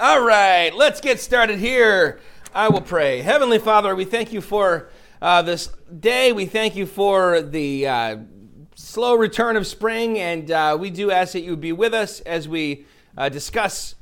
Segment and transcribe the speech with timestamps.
[0.00, 2.20] All right, let's get started here.
[2.54, 3.20] I will pray.
[3.20, 4.90] Heavenly Father, we thank you for
[5.20, 6.30] uh, this day.
[6.30, 8.18] We thank you for the uh,
[8.76, 12.46] slow return of spring, and uh, we do ask that you be with us as
[12.46, 13.96] we uh, discuss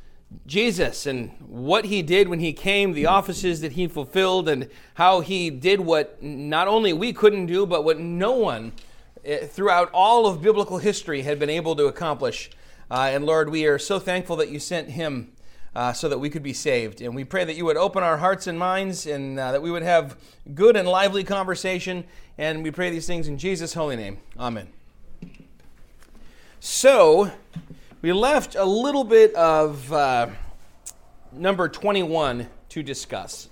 [0.46, 5.20] Jesus and what he did when he came, the offices that he fulfilled, and how
[5.20, 8.72] he did what not only we couldn't do, but what no one
[9.24, 12.50] eh, throughout all of biblical history had been able to accomplish.
[12.90, 15.32] Uh, and Lord, we are so thankful that you sent him
[15.76, 17.02] uh, so that we could be saved.
[17.02, 19.70] And we pray that you would open our hearts and minds and uh, that we
[19.70, 20.16] would have
[20.54, 22.04] good and lively conversation.
[22.38, 24.16] And we pray these things in Jesus' holy name.
[24.38, 24.68] Amen.
[26.60, 27.30] So,
[28.00, 30.28] we left a little bit of uh,
[31.30, 33.50] number 21 to discuss.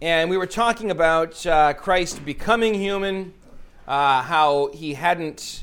[0.00, 3.34] And we were talking about uh, Christ becoming human,
[3.86, 5.61] uh, how he hadn't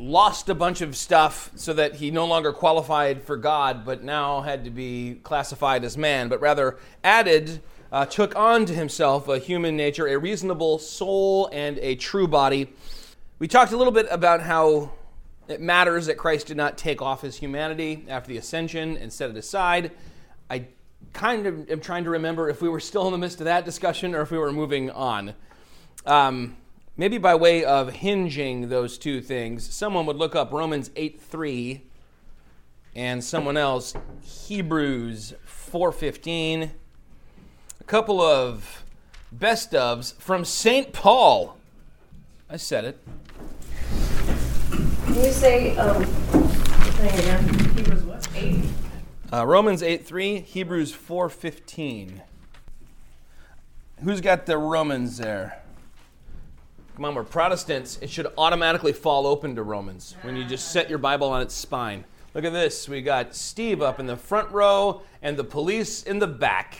[0.00, 4.40] lost a bunch of stuff so that he no longer qualified for God, but now
[4.40, 7.60] had to be classified as man, but rather added,
[7.92, 12.72] uh, took on to himself a human nature, a reasonable soul, and a true body.
[13.38, 14.92] We talked a little bit about how
[15.48, 19.28] it matters that Christ did not take off his humanity after the ascension and set
[19.28, 19.90] it aside.
[20.48, 20.64] I
[21.12, 23.66] kind of am trying to remember if we were still in the midst of that
[23.66, 25.34] discussion or if we were moving on.
[26.06, 26.56] Um,
[27.00, 31.80] maybe by way of hinging those two things, someone would look up Romans 8 3
[32.94, 36.72] and someone else Hebrews 4:15.
[37.80, 38.84] A couple of
[39.32, 40.92] best ofs from St.
[40.92, 41.56] Paul.
[42.50, 42.98] I said it.
[44.70, 47.48] Can you say um, again?
[47.76, 48.28] Hebrews what?
[48.34, 48.62] Eight.
[49.32, 52.22] Uh, Romans 8 3, Hebrews 4 15.
[54.04, 55.59] Who's got the Romans there?
[56.96, 57.98] Come on, we're Protestants.
[58.02, 61.54] It should automatically fall open to Romans when you just set your Bible on its
[61.54, 62.04] spine.
[62.34, 62.88] Look at this.
[62.88, 66.76] We got Steve up in the front row and the police in the back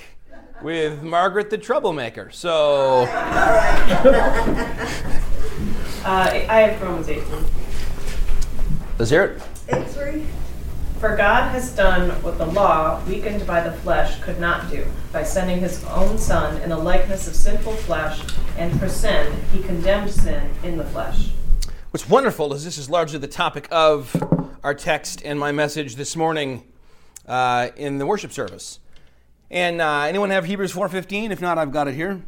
[0.62, 2.30] with Margaret the troublemaker.
[2.30, 3.06] So.
[6.02, 7.22] Uh, I have Romans 8.
[8.98, 9.42] Let's hear it.
[9.68, 10.24] Eight three.
[11.00, 15.22] For God has done what the law, weakened by the flesh, could not do, by
[15.22, 18.20] sending his own Son in the likeness of sinful flesh,
[18.58, 21.30] and for sin, he condemned sin in the flesh.
[21.90, 24.14] What's wonderful is this is largely the topic of
[24.62, 26.64] our text and my message this morning
[27.26, 28.78] uh, in the worship service.
[29.50, 31.30] And uh, anyone have Hebrews 4:15?
[31.30, 32.20] If not, I've got it here.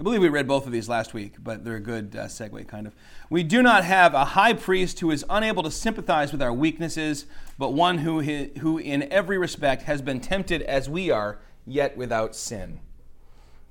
[0.00, 2.68] I believe we read both of these last week, but they're a good uh, segue,
[2.68, 2.94] kind of.
[3.30, 7.26] We do not have a high priest who is unable to sympathize with our weaknesses,
[7.58, 12.36] but one who, who in every respect has been tempted as we are, yet without
[12.36, 12.78] sin.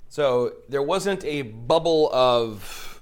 [0.10, 3.02] So there wasn't a bubble of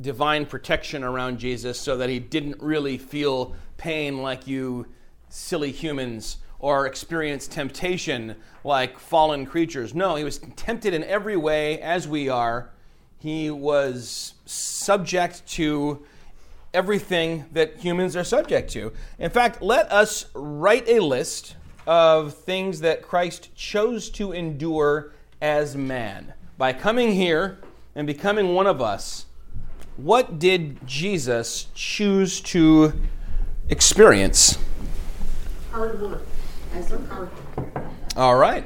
[0.00, 4.86] divine protection around Jesus so that he didn't really feel pain like you
[5.28, 9.94] silly humans or experience temptation like fallen creatures.
[9.94, 12.70] No, he was tempted in every way as we are.
[13.18, 16.04] He was subject to
[16.72, 18.92] everything that humans are subject to.
[19.18, 21.56] In fact, let us write a list
[21.86, 26.32] of things that Christ chose to endure as man.
[26.56, 27.58] By coming here
[27.96, 29.26] and becoming one of us,
[29.96, 32.92] what did Jesus choose to
[33.68, 34.58] experience?
[35.72, 36.22] Hard work.
[36.74, 37.30] As a hard
[38.16, 38.64] All right.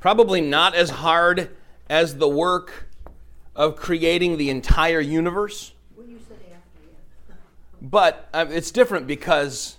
[0.00, 1.50] Probably not as hard
[1.88, 2.88] as the work
[3.54, 6.80] of creating the entire universe, Well, you said after
[7.28, 7.34] yeah.
[7.82, 9.76] but uh, it's different because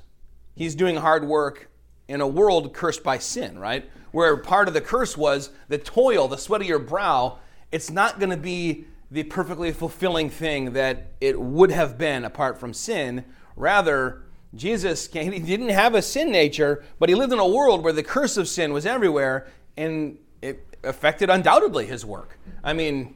[0.56, 1.69] he's doing hard work
[2.07, 3.90] in a world cursed by sin, right?
[4.12, 7.40] Where part of the curse was the toil, the sweat of your brow,
[7.72, 12.57] it's not going to be the perfectly fulfilling thing that it would have been apart
[12.57, 13.25] from sin.
[13.56, 14.23] Rather,
[14.56, 18.03] Jesus he didn't have a sin nature, but he lived in a world where the
[18.03, 19.47] curse of sin was everywhere,
[19.78, 22.38] and it affected undoubtedly his work.
[22.63, 23.16] I mean,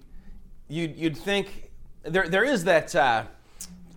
[0.67, 1.71] you'd, you'd think
[2.03, 3.23] there, there is that uh,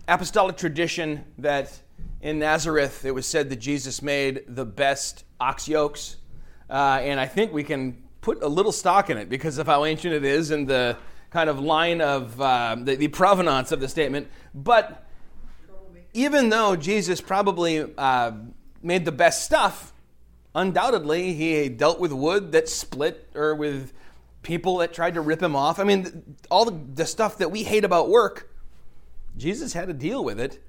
[0.07, 1.79] apostolic tradition that
[2.21, 6.17] in Nazareth it was said that Jesus made the best ox yokes,
[6.69, 9.85] uh, and I think we can put a little stock in it because of how
[9.85, 10.97] ancient it is and the
[11.31, 14.27] kind of line of uh, the, the provenance of the statement.
[14.53, 15.07] But
[16.13, 18.31] even though Jesus probably uh,
[18.81, 19.93] made the best stuff,
[20.53, 23.93] undoubtedly he dealt with wood that split or with
[24.43, 25.79] people that tried to rip him off.
[25.79, 28.51] I mean, all the, the stuff that we hate about work,
[29.37, 30.61] Jesus had to deal with it.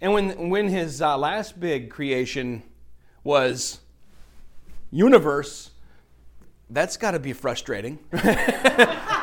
[0.00, 2.62] And when, when his uh, last big creation
[3.22, 3.80] was
[4.90, 5.70] universe,
[6.70, 7.98] that's got to be frustrating.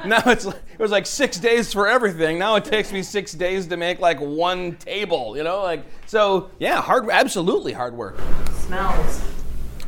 [0.06, 2.38] now it's like, it was like six days for everything.
[2.38, 5.36] Now it takes me six days to make like one table.
[5.36, 6.50] You know, like so.
[6.58, 7.08] Yeah, hard.
[7.10, 8.18] Absolutely hard work.
[8.66, 9.22] Smells.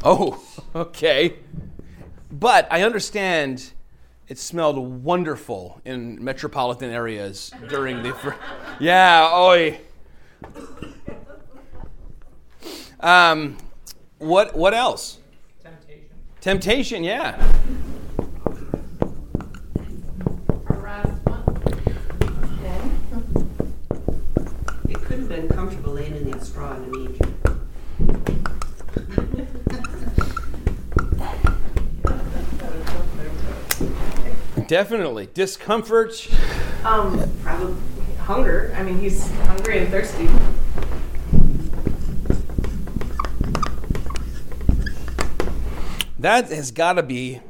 [0.04, 0.42] Oh,
[0.74, 1.34] okay.
[2.30, 3.72] But I understand
[4.28, 8.12] it smelled wonderful in metropolitan areas during the.
[8.14, 8.30] Fr-
[8.80, 9.78] yeah, oi.
[13.00, 13.58] Um,
[14.18, 15.18] what what else?
[15.62, 16.08] Temptation.
[16.40, 17.52] Temptation, yeah.
[24.88, 25.48] It could have been
[26.42, 27.28] comfortable laying in that straw in the manger.
[34.66, 35.28] Definitely.
[35.34, 36.28] Discomfort.
[36.84, 37.76] Um, probably
[38.20, 38.74] hunger.
[38.76, 40.28] I mean, he's hungry and thirsty.
[46.18, 47.40] That has got to be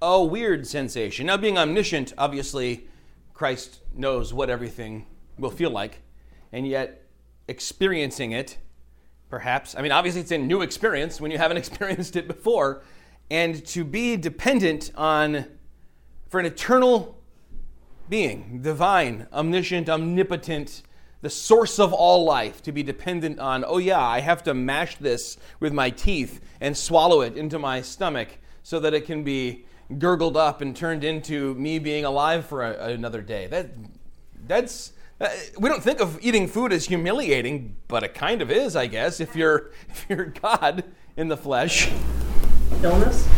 [0.00, 1.26] a weird sensation.
[1.26, 2.86] Now, being omniscient, obviously,
[3.32, 6.00] Christ knows what everything will feel like,
[6.52, 7.03] and yet
[7.48, 8.58] experiencing it,
[9.28, 12.82] perhaps, I mean, obviously, it's a new experience when you haven't experienced it before,
[13.30, 15.46] and to be dependent on,
[16.28, 17.18] for an eternal
[18.08, 20.82] being, divine, omniscient, omnipotent,
[21.22, 24.96] the source of all life, to be dependent on, oh yeah, I have to mash
[24.96, 28.28] this with my teeth and swallow it into my stomach
[28.62, 29.64] so that it can be
[29.98, 33.46] gurgled up and turned into me being alive for a, another day.
[33.46, 33.70] That,
[34.46, 34.92] that's,
[35.24, 35.28] uh,
[35.58, 39.20] we don't think of eating food as humiliating, but it kind of is, I guess,
[39.20, 40.84] if you're, if you're God
[41.16, 41.90] in the flesh.
[42.82, 43.28] Illness.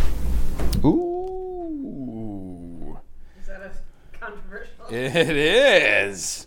[0.84, 2.98] Ooh.
[3.40, 4.86] Is that a controversial?
[4.90, 6.46] It is.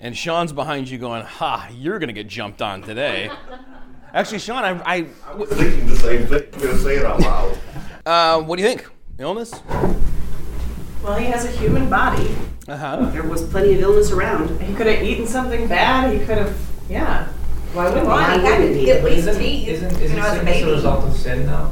[0.00, 3.30] And Sean's behind you going, Ha, you're going to get jumped on today.
[4.14, 6.42] Actually, Sean, I, I was thinking the same thing.
[6.52, 7.58] I'm going to say it out loud.
[8.04, 8.86] uh, what do you think?
[9.18, 9.54] Illness?
[11.02, 12.34] Well, he has a human body.
[12.68, 12.96] Uh huh.
[13.10, 14.60] There was plenty of illness around.
[14.62, 16.12] He could have eaten something bad.
[16.12, 16.56] He could have,
[16.88, 17.26] yeah.
[17.72, 18.40] Why wouldn't Well, he?
[18.40, 20.70] he had to at least Isn't, teeth, isn't, isn't know, as a sickness a baby.
[20.72, 21.70] result of sin though?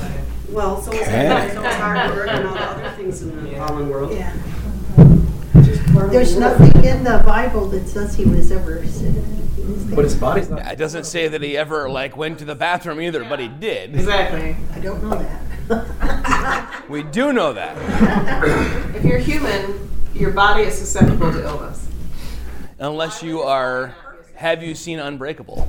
[0.00, 0.10] Right.
[0.50, 1.50] Well, so was Okay.
[1.54, 3.66] so was hard work and all the other things in the Yeah.
[3.66, 4.12] fallen world.
[4.12, 4.32] Yeah.
[6.10, 9.12] There's nothing in the Bible that says he was ever sick.
[9.56, 10.70] He But his body's not.
[10.72, 13.94] It doesn't say that he ever like went to the bathroom either, but he did.
[13.94, 14.56] Exactly.
[14.74, 15.40] I don't know that.
[16.88, 17.76] We do know that.
[18.94, 21.88] If you're human, your body is susceptible to illness.
[22.78, 23.92] Unless you are,
[24.36, 25.68] have you seen Unbreakable?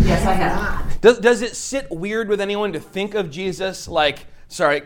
[0.00, 1.00] Yes, I have.
[1.00, 4.82] Does, does it sit weird with anyone to think of Jesus like, sorry,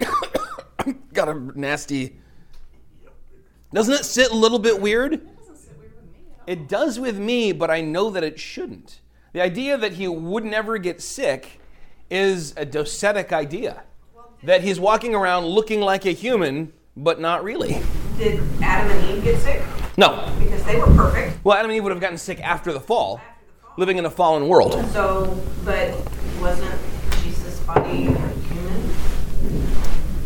[1.14, 2.18] got a nasty.
[3.72, 5.26] Doesn't it sit a little bit weird?
[6.46, 9.00] It does with me, but I know that it shouldn't.
[9.32, 11.58] The idea that he would never get sick
[12.10, 13.84] is a docetic idea.
[14.44, 17.80] That he's walking around looking like a human, but not really.
[18.18, 19.62] Did Adam and Eve get sick?
[19.96, 20.28] No.
[20.40, 21.44] Because they were perfect.
[21.44, 23.20] Well, Adam and Eve would have gotten sick after the fall,
[23.76, 24.72] living in a fallen world.
[24.90, 25.90] So, but
[26.40, 26.74] wasn't
[27.22, 28.94] Jesus' body human?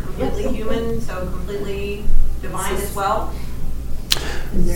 [0.00, 2.04] Completely human, so completely
[2.40, 3.34] divine as well?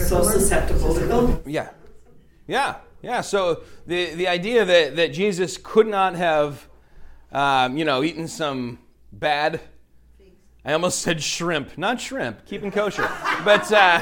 [0.06, 1.46] So susceptible to illness.
[1.46, 1.70] Yeah.
[2.46, 2.74] Yeah.
[3.00, 3.22] Yeah.
[3.22, 6.68] So the, the idea that, that Jesus could not have,
[7.32, 8.78] um, you know, eaten some
[9.12, 9.60] bad,
[10.64, 13.08] I almost said shrimp, not shrimp, keeping kosher,
[13.44, 14.00] but uh,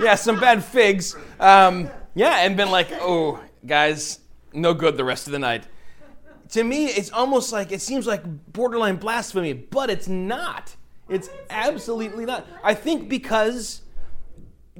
[0.00, 1.16] yeah, some bad figs.
[1.38, 4.20] Um, yeah, and been like, oh, guys,
[4.52, 5.66] no good the rest of the night.
[6.50, 8.22] To me, it's almost like, it seems like
[8.52, 10.76] borderline blasphemy, but it's not.
[11.08, 12.46] It's absolutely not.
[12.62, 13.82] I think because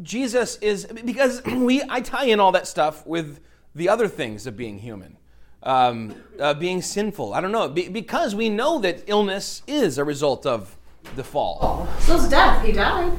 [0.03, 3.41] Jesus is because we I tie in all that stuff with
[3.75, 5.19] the other things of being human,
[5.65, 7.35] um, uh, being sinful.
[7.35, 10.77] I don't know be, because we know that illness is a result of
[11.17, 11.89] the fall.
[12.01, 12.65] So's death.
[12.65, 13.13] He died.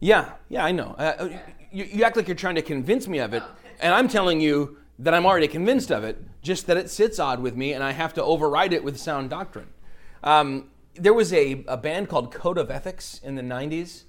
[0.00, 0.94] Yeah, yeah, I know.
[0.98, 1.28] Uh,
[1.72, 3.42] you, you act like you're trying to convince me of it,
[3.80, 6.22] and I'm telling you that I'm already convinced of it.
[6.42, 9.30] Just that it sits odd with me, and I have to override it with sound
[9.30, 9.68] doctrine.
[10.22, 14.04] Um, there was a, a band called Code of Ethics in the '90s.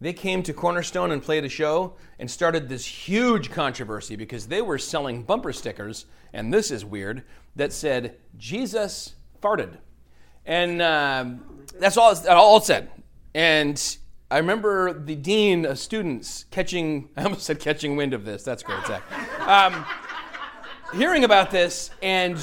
[0.00, 4.60] They came to Cornerstone and played a show and started this huge controversy because they
[4.60, 7.22] were selling bumper stickers, and this is weird,
[7.56, 9.78] that said, Jesus farted.
[10.46, 12.90] And um, that's all, all it said.
[13.34, 13.98] And
[14.30, 18.42] I remember the dean of students catching, I almost said catching wind of this.
[18.42, 19.02] That's great, Zach.
[19.48, 19.86] Um,
[20.94, 22.38] hearing about this, and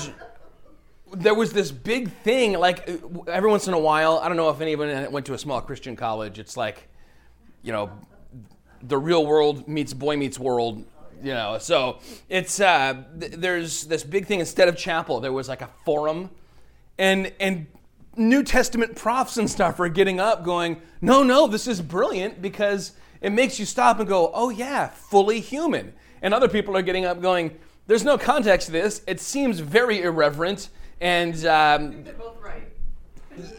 [1.14, 2.90] there was this big thing, like
[3.28, 5.96] every once in a while, I don't know if anyone went to a small Christian
[5.96, 6.88] college, it's like,
[7.64, 7.92] you know,
[8.82, 10.86] the real world meets boy meets world,
[11.24, 11.58] you know.
[11.60, 12.00] So
[12.30, 16.30] it's uh, th- there's this big thing instead of chapel, there was like a forum,
[16.98, 17.68] and and
[18.18, 22.92] New Testament prophets and stuff are getting up going, no, no, this is brilliant because
[23.22, 25.94] it makes you stop and go, oh, yeah, fully human.
[26.22, 29.02] And other people are getting up going, there's no context to this.
[29.08, 30.70] It seems very irreverent.
[31.00, 32.06] And, um.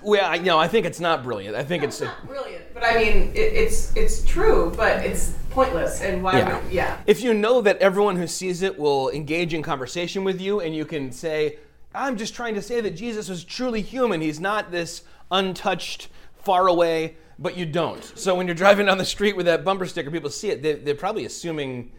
[0.02, 1.56] Well, I, you know, I think it's not brilliant.
[1.56, 2.00] I think No, it's.
[2.00, 6.00] it's not brilliant, but I mean, it, it's it's true, but it's pointless.
[6.00, 6.38] And why?
[6.38, 6.62] Yeah.
[6.62, 6.98] Would, yeah.
[7.06, 10.74] If you know that everyone who sees it will engage in conversation with you, and
[10.74, 11.58] you can say,
[11.94, 14.20] I'm just trying to say that Jesus was truly human.
[14.20, 16.08] He's not this untouched,
[16.42, 18.04] far away, but you don't.
[18.16, 20.74] So when you're driving down the street with that bumper sticker, people see it, they,
[20.74, 21.92] they're probably assuming,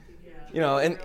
[0.54, 0.98] you know, and.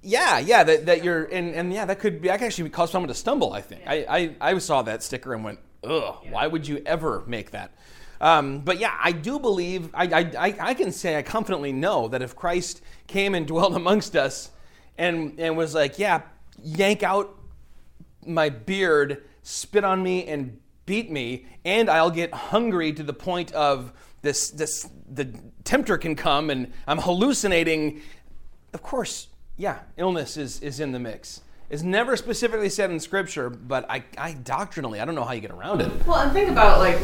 [0.00, 2.92] Yeah, yeah, that, that you're, and, and yeah, that could be, that could actually cause
[2.92, 3.82] someone to stumble, I think.
[3.84, 4.06] I,
[4.40, 7.72] I, I saw that sticker and went, ugh, why would you ever make that?
[8.20, 12.08] Um, but yeah, I do believe, I, I, I, I can say, I confidently know
[12.08, 14.50] that if Christ came and dwelled amongst us
[14.96, 16.22] and, and was like, yeah,
[16.62, 17.34] yank out
[18.26, 23.52] my beard, spit on me, and beat me, and I'll get hungry to the point
[23.52, 23.92] of
[24.22, 25.32] this, this, the
[25.64, 28.02] tempter can come and I'm hallucinating.
[28.74, 31.40] Of course, yeah, illness is, is in the mix.
[31.70, 35.42] It's never specifically said in Scripture, but I, I doctrinally, I don't know how you
[35.42, 36.06] get around it.
[36.06, 36.98] Well, and think about like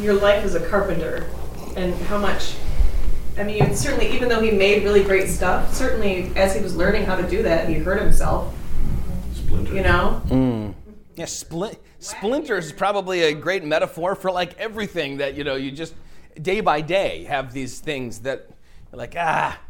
[0.00, 1.28] your life as a carpenter
[1.76, 2.54] and how much.
[3.36, 7.04] I mean, certainly, even though he made really great stuff, certainly as he was learning
[7.04, 8.54] how to do that, he hurt himself.
[9.34, 9.74] Splinter.
[9.74, 10.22] You know.
[10.26, 10.74] Mm.
[11.14, 15.56] Yeah, splint, splinters is probably a great metaphor for like everything that you know.
[15.56, 15.94] You just
[16.40, 18.48] day by day have these things that
[18.92, 19.60] like ah.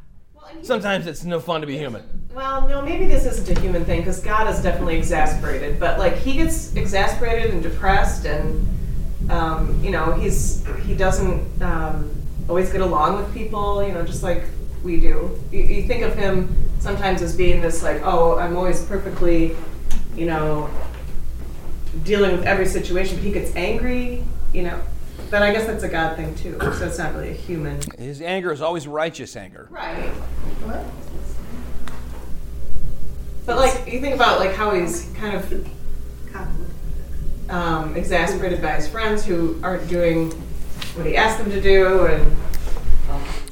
[0.62, 2.02] Sometimes it's no fun to be human.
[2.34, 5.80] Well, no, maybe this isn't a human thing because God is definitely exasperated.
[5.80, 12.10] But like he gets exasperated and depressed, and um, you know he's he doesn't um,
[12.48, 13.82] always get along with people.
[13.82, 14.44] You know, just like
[14.84, 15.38] we do.
[15.50, 19.56] You, you think of him sometimes as being this like, oh, I'm always perfectly,
[20.14, 20.70] you know,
[22.04, 23.16] dealing with every situation.
[23.16, 24.24] But he gets angry.
[24.52, 24.82] You know,
[25.30, 26.58] but I guess that's a God thing too.
[26.60, 27.80] So it's not really a human.
[27.98, 29.68] His anger is always righteous anger.
[29.70, 30.10] Right.
[33.46, 35.68] But like you think about like how he's kind of
[37.50, 40.30] um, exasperated by his friends who aren't doing
[40.94, 42.36] what he asked them to do, and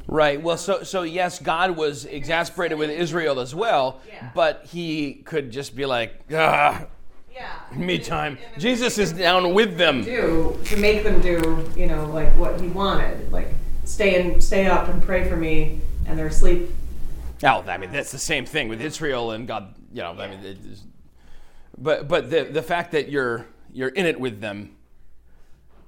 [0.09, 0.41] Right.
[0.41, 4.31] Well, so so yes, God was exasperated with Israel as well, Yeah.
[4.35, 6.85] but he could just be like, ah,
[7.37, 8.39] yeah, me time.
[8.57, 10.03] Jesus is down with them.
[10.03, 13.49] do to make them do you know like what he wanted, like
[13.85, 16.71] stay and stay up and pray for me, and they're asleep.
[17.45, 19.75] Oh, I mean that's the same thing with Israel and God.
[19.93, 20.85] You know, I mean, it is,
[21.77, 24.75] but but the the fact that you're you're in it with them,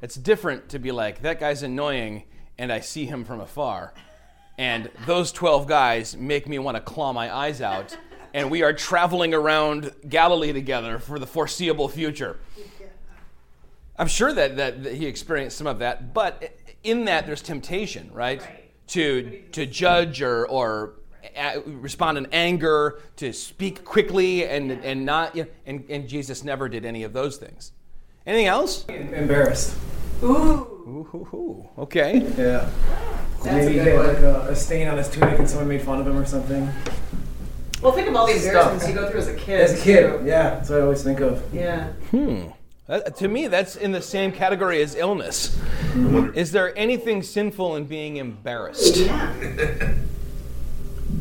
[0.02, 2.24] it's different to be like that guy's annoying,
[2.58, 3.94] and I see him from afar,
[4.58, 7.96] and those twelve guys make me want to claw my eyes out,
[8.34, 12.38] and we are traveling around Galilee together for the foreseeable future.
[13.98, 16.52] I'm sure that, that, that he experienced some of that, but
[16.84, 18.40] in that there's temptation, right?
[18.40, 18.64] Right.
[18.88, 20.94] To to judge or or
[21.36, 26.42] a- respond in anger, to speak quickly and and not, you know, and and Jesus
[26.42, 27.72] never did any of those things.
[28.26, 28.86] Anything else?
[28.86, 29.76] Embarrassed.
[30.22, 31.68] Ooh, Ooh, ooh, hoo.
[31.82, 32.18] Okay.
[32.38, 32.70] Yeah.
[33.42, 36.00] That's Maybe he had like a, a stain on his tunic and someone made fun
[36.00, 36.68] of him or something.
[37.82, 38.46] Well, think of all the Stuff.
[38.54, 39.60] embarrassments you go through as a kid.
[39.60, 40.50] As a kid, yeah.
[40.50, 41.42] That's what I always think of.
[41.54, 41.88] Yeah.
[42.10, 42.48] Hmm.
[42.86, 45.58] That- to me, that's in the same category as illness.
[46.34, 48.96] Is there anything sinful in being embarrassed?
[48.96, 49.94] Yeah.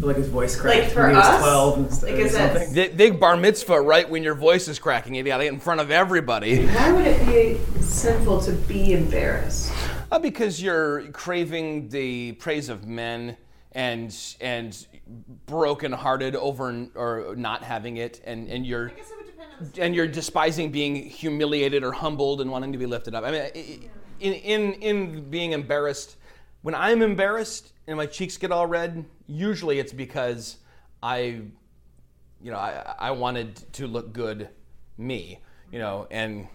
[0.01, 1.39] Like his voice cracked Like for when he was us?
[1.41, 2.73] 12 and st- Like, or is something.
[2.73, 5.15] Big, big bar mitzvah, right when your voice is cracking.
[5.15, 6.67] You got to get in front of everybody.
[6.67, 9.71] Why would it be sinful to be embarrassed?
[10.11, 13.37] Uh, because you're craving the praise of men
[13.71, 14.85] and and
[15.45, 18.91] brokenhearted over n- or not having it, and, and you're
[19.79, 23.23] and you're despising being humiliated or humbled and wanting to be lifted up.
[23.23, 26.17] I mean, in in in being embarrassed,
[26.61, 30.57] when I'm embarrassed and my cheeks get all red, usually it's because
[31.01, 31.41] I,
[32.41, 34.49] you know, I, I wanted to look good,
[34.97, 35.39] me,
[35.71, 36.47] you know, and.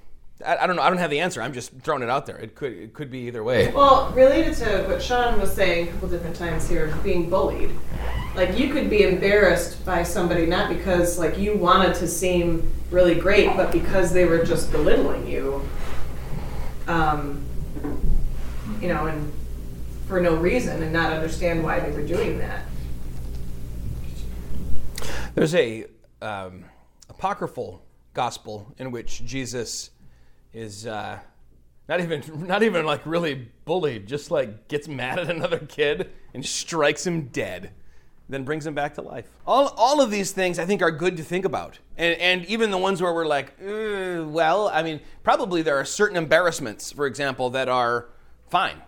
[0.44, 0.82] I, I don't know.
[0.82, 1.42] I don't have the answer.
[1.42, 2.36] I'm just throwing it out there.
[2.36, 3.72] It could it could be either way.
[3.72, 7.70] Well, related to what Sean was saying a couple different times here, being bullied.
[8.34, 13.14] Like you could be embarrassed by somebody not because like you wanted to seem really
[13.14, 15.68] great, but because they were just belittling you.
[16.86, 17.44] Um,
[18.80, 19.32] you know, and
[20.06, 22.64] for no reason, and not understand why they were doing that.
[25.34, 25.86] There's a
[26.20, 26.64] um,
[27.08, 27.82] apocryphal
[28.12, 29.90] gospel in which Jesus
[30.52, 31.18] is uh,
[31.88, 36.44] not even not even like really bullied, just like gets mad at another kid and
[36.44, 37.72] strikes him dead.
[38.28, 39.28] then brings him back to life.
[39.46, 41.78] All, all of these things I think are good to think about.
[41.96, 45.84] And, and even the ones where we're like, "Uh, well, I mean, probably there are
[45.84, 48.08] certain embarrassments, for example, that are
[48.48, 48.80] fine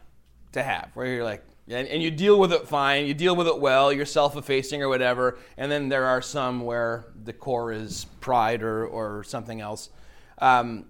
[0.52, 3.46] to have, where you're like, and, and you deal with it fine, you deal with
[3.46, 5.38] it well, you're self effacing or whatever.
[5.56, 9.90] And then there are some where the core is pride or, or something else.
[10.38, 10.86] Um,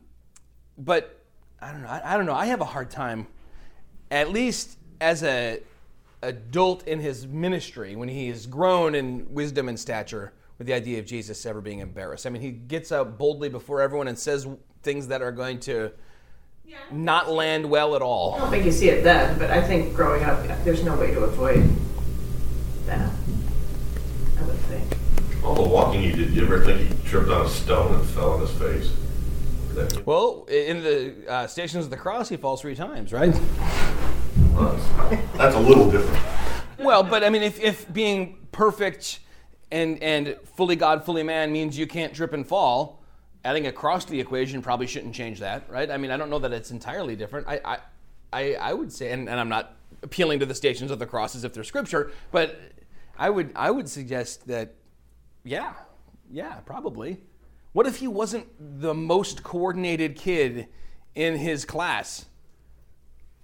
[0.79, 1.21] but
[1.61, 1.89] I don't know.
[1.89, 2.35] I, I don't know.
[2.35, 3.27] I have a hard time,
[4.11, 5.61] at least as a
[6.23, 10.99] adult in his ministry, when he has grown in wisdom and stature, with the idea
[10.99, 12.27] of Jesus ever being embarrassed.
[12.27, 14.47] I mean, he gets up boldly before everyone and says
[14.83, 15.93] things that are going to
[16.91, 18.35] not land well at all.
[18.35, 21.13] I don't think you see it then, but I think growing up, there's no way
[21.13, 21.69] to avoid
[22.87, 23.11] that.
[24.39, 24.97] I would think.
[25.45, 28.33] All the walking you did, you ever think he tripped on a stone and fell
[28.33, 28.91] on his face?
[29.75, 33.33] That- Well, in the uh, Stations of the Cross, he falls three times, right?
[34.55, 34.77] well,
[35.11, 36.23] That's that's a little different.
[36.79, 39.21] Well, but I mean, if, if being perfect
[39.71, 43.03] and, and fully God, fully man means you can't trip and fall,
[43.45, 45.91] adding a cross to the equation probably shouldn't change that, right?
[45.91, 47.47] I mean, I don't know that it's entirely different.
[47.49, 47.79] I, I,
[48.33, 51.35] I, I would say, and, and I'm not appealing to the stations of the cross
[51.35, 52.59] as if they're scripture, but
[53.19, 54.75] I would, I would suggest that,
[55.45, 55.75] yeah,
[56.31, 57.21] yeah, probably.
[57.75, 60.69] What if he wasn't the most coordinated kid
[61.17, 62.27] in his class?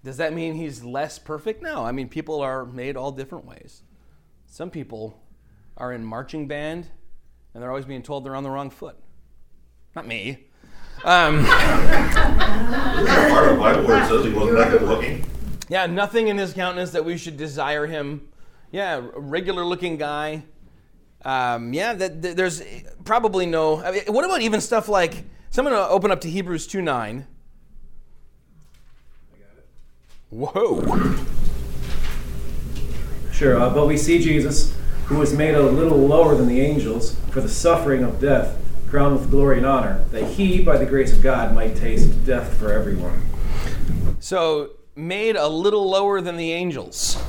[0.04, 1.64] Does that mean he's less perfect?
[1.64, 1.84] No.
[1.84, 3.82] I mean, people are made all different ways.
[4.46, 5.20] Some people
[5.76, 6.86] are in marching band
[7.54, 8.94] and they're always being told they're on the wrong foot.
[9.96, 10.46] Not me.
[11.02, 15.24] Um, Isn't there a part of the Bible says he wasn't good looking?
[15.68, 18.28] yeah, nothing in his countenance that we should desire him.
[18.70, 20.44] Yeah, a regular looking guy.
[21.24, 22.62] Um, yeah, that, that- there's
[23.04, 23.82] probably no.
[23.82, 25.24] I mean, what about even stuff like.
[25.50, 27.26] So I'm going to open up to Hebrews 2 9.
[30.30, 30.82] Whoa.
[33.32, 34.72] Sure, uh, but we see Jesus,
[35.06, 38.56] who was made a little lower than the angels for the suffering of death,
[38.88, 42.54] crowned with glory and honor, that he, by the grace of God, might taste death
[42.58, 43.26] for everyone.
[44.20, 47.20] So, made a little lower than the angels.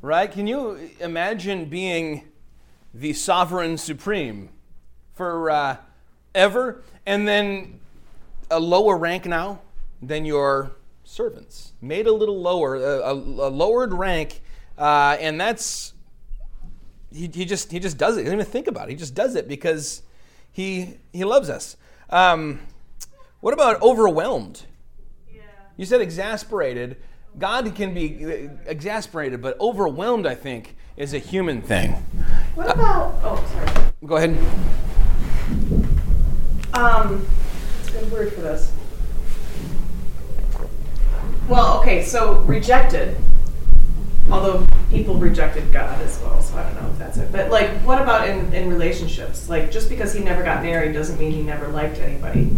[0.00, 0.30] Right?
[0.30, 2.22] Can you imagine being
[2.94, 4.50] the sovereign supreme
[5.14, 5.76] for uh,
[6.34, 7.80] ever and then
[8.50, 9.60] a lower rank now
[10.00, 10.72] than your
[11.04, 11.72] servants?
[11.80, 14.40] Made a little lower, a, a, a lowered rank,
[14.78, 15.92] uh, and that's
[17.12, 18.20] he, he just he just does it.
[18.20, 18.92] He doesn't even think about it.
[18.92, 20.02] He just does it because
[20.50, 21.76] he he loves us.
[22.10, 22.60] Um,
[23.40, 24.62] what about overwhelmed?
[25.76, 26.96] You said exasperated.
[27.38, 32.04] God can be uh, exasperated, but overwhelmed, I think, is a human thing.
[32.54, 33.14] What about?
[33.22, 33.92] Oh, sorry.
[34.04, 34.38] Go ahead.
[36.74, 37.26] Um,
[37.80, 38.72] it's a good word for this.
[41.48, 43.16] Well, okay, so rejected.
[44.30, 47.32] Although people rejected God as well, so I don't know if that's it.
[47.32, 49.48] But like, what about in, in relationships?
[49.48, 52.54] Like, just because he never got married doesn't mean he never liked anybody.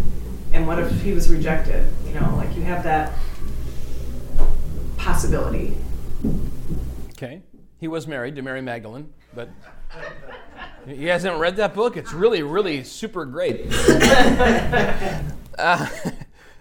[0.52, 1.87] And what if he was rejected?
[2.07, 3.12] You know, like you have that
[4.96, 5.76] possibility.
[7.11, 7.42] Okay.
[7.78, 9.50] He was married to Mary Magdalene, but
[10.87, 11.96] he hasn't read that book.
[11.96, 13.66] It's really, really super great.
[15.57, 15.87] Uh,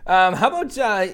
[0.06, 1.08] um, how about uh,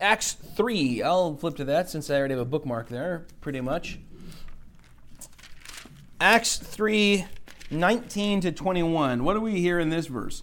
[0.00, 1.02] Acts 3?
[1.02, 3.98] I'll flip to that since I already have a bookmark there, pretty much.
[6.18, 7.26] Acts 3
[7.70, 9.22] 19 to 21.
[9.22, 10.42] What do we hear in this verse?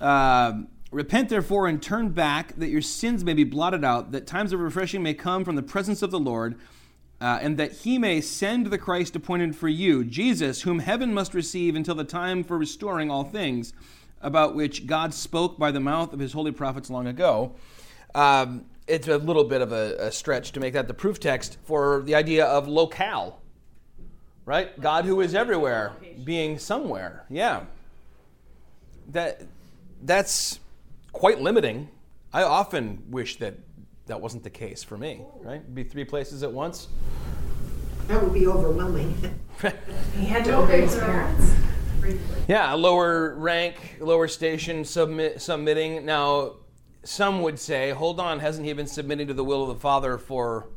[0.00, 4.52] Um, Repent therefore and turn back, that your sins may be blotted out, that times
[4.52, 6.54] of refreshing may come from the presence of the Lord,
[7.24, 11.32] uh, and that he may send the Christ appointed for you, Jesus, whom heaven must
[11.32, 13.72] receive until the time for restoring all things,
[14.20, 17.54] about which God spoke by the mouth of his holy prophets long ago.
[18.14, 21.56] Um, it's a little bit of a, a stretch to make that the proof text
[21.64, 23.40] for the idea of locale,
[24.44, 24.78] right?
[24.78, 25.92] God who is everywhere,
[26.24, 27.24] being somewhere.
[27.30, 27.62] Yeah.
[29.12, 29.40] That
[30.02, 30.60] that's
[31.14, 31.88] quite limiting.
[32.34, 33.54] I often wish that
[34.06, 35.74] that wasn't the case for me, right?
[35.74, 36.88] Be three places at once.
[38.08, 39.40] That would be overwhelming.
[40.18, 41.54] He had to obey his parents.
[42.48, 46.04] Yeah, a lower rank, lower station, submit, submitting.
[46.04, 46.56] Now,
[47.02, 50.18] some would say, hold on, hasn't he been submitting to the will of the Father
[50.18, 50.68] for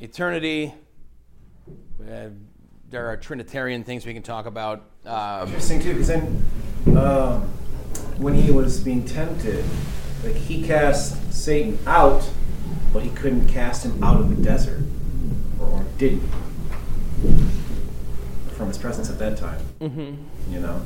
[0.00, 0.74] eternity?
[2.00, 2.28] Uh,
[2.90, 4.90] there are Trinitarian things we can talk about.
[5.06, 6.46] Um, Interesting too, because then
[6.96, 7.42] um,
[8.18, 9.64] when he was being tempted,
[10.22, 12.28] like he cast Satan out,
[12.92, 14.82] but he couldn't cast him out of the desert,
[15.60, 16.22] or, or didn't,
[18.56, 20.52] From his presence at that time, mm-hmm.
[20.52, 20.82] you know.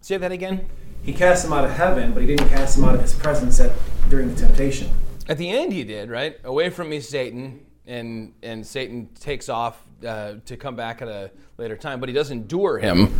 [0.00, 0.66] say that again.
[1.02, 3.60] He cast him out of heaven, but he didn't cast him out of his presence
[3.60, 3.72] at
[4.10, 4.90] during the temptation.
[5.28, 6.36] At the end, he did, right?
[6.44, 7.64] Away from me, Satan.
[7.86, 12.14] And, and Satan takes off uh, to come back at a later time, but he
[12.14, 13.18] does endure him.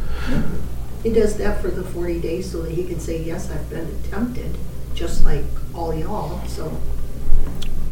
[1.02, 4.02] He does that for the 40 days so that he can say, Yes, I've been
[4.10, 4.56] tempted,
[4.94, 6.44] just like all y'all.
[6.46, 6.76] So,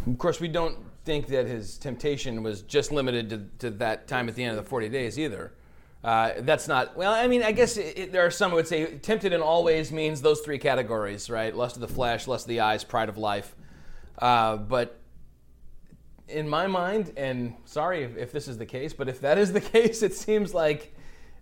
[0.07, 4.29] Of course, we don't think that his temptation was just limited to, to that time
[4.29, 5.53] at the end of the 40 days either.
[6.03, 8.67] Uh, that's not, well, I mean, I guess it, it- there are some who would
[8.67, 11.55] say tempted in all ways means those three categories, right?
[11.55, 13.55] Lust of the flesh, lust of the eyes, pride of life.
[14.19, 14.99] Uh, but
[16.27, 19.51] in my mind, and sorry if, if this is the case, but if that is
[19.53, 20.93] the case, it seems like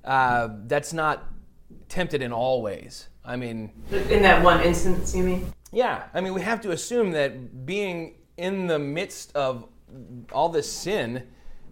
[0.04, 1.24] uh, that's not
[1.90, 3.10] tempted in all ways.
[3.24, 5.52] I mean, In that one instance, you mean?
[5.72, 9.68] yeah, I mean, we have to assume that being in the midst of
[10.32, 11.24] all this sin,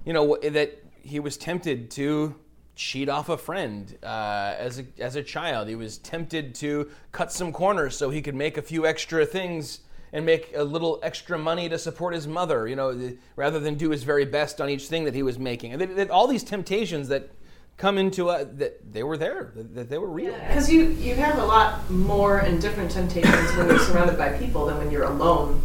[0.05, 2.35] you know, that he was tempted to
[2.75, 5.67] cheat off a friend uh, as a as a child.
[5.67, 9.81] He was tempted to cut some corners so he could make a few extra things
[10.11, 12.67] and make a little extra money to support his mother.
[12.67, 15.37] You know, the, rather than do his very best on each thing that he was
[15.37, 15.73] making.
[15.73, 17.29] And that, that all these temptations that
[17.77, 20.33] come into uh, that they were there, that, that they were real.
[20.47, 24.67] Because you, you have a lot more and different temptations when you're surrounded by people
[24.67, 25.61] than when you're alone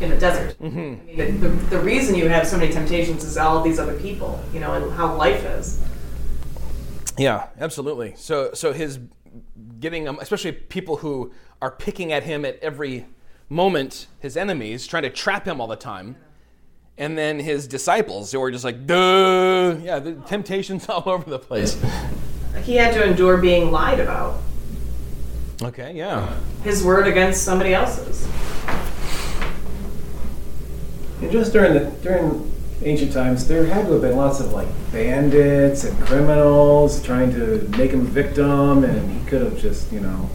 [0.00, 0.56] in a desert.
[0.60, 3.98] I mean, the, the, the reason you have so many temptations is all these other
[3.98, 5.80] people, you know, and how life is.
[7.18, 8.14] Yeah, absolutely.
[8.16, 8.98] So, so his
[9.80, 11.32] getting, um, especially people who
[11.62, 13.06] are picking at him at every
[13.48, 16.16] moment, his enemies, trying to trap him all the time,
[16.98, 21.38] and then his disciples who are just like, duh, yeah, the temptations all over the
[21.38, 21.80] place.
[22.62, 24.40] He had to endure being lied about.
[25.62, 28.28] Okay, yeah, His word against somebody else's.
[31.20, 32.52] And just during the during
[32.82, 37.66] ancient times, there had to have been lots of like bandits and criminals trying to
[37.78, 40.28] make him a victim, and he could have just you know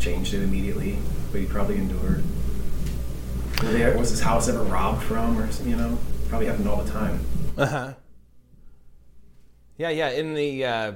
[0.00, 0.98] changed it immediately,
[1.30, 2.24] but he probably endured.
[3.96, 5.96] Was his house ever robbed from, or you know,
[6.28, 7.20] probably happened all the time.
[7.56, 7.92] uh huh,
[9.78, 10.10] yeah, yeah.
[10.10, 10.92] In the uh,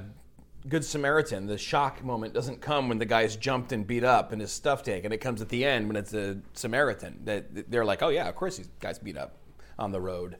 [0.67, 4.41] Good Samaritan, the shock moment doesn't come when the guy's jumped and beat up and
[4.41, 5.11] his stuff taken.
[5.11, 7.21] It comes at the end when it's a Samaritan.
[7.25, 9.37] That they're like, oh yeah, of course these guys beat up
[9.79, 10.37] on the road,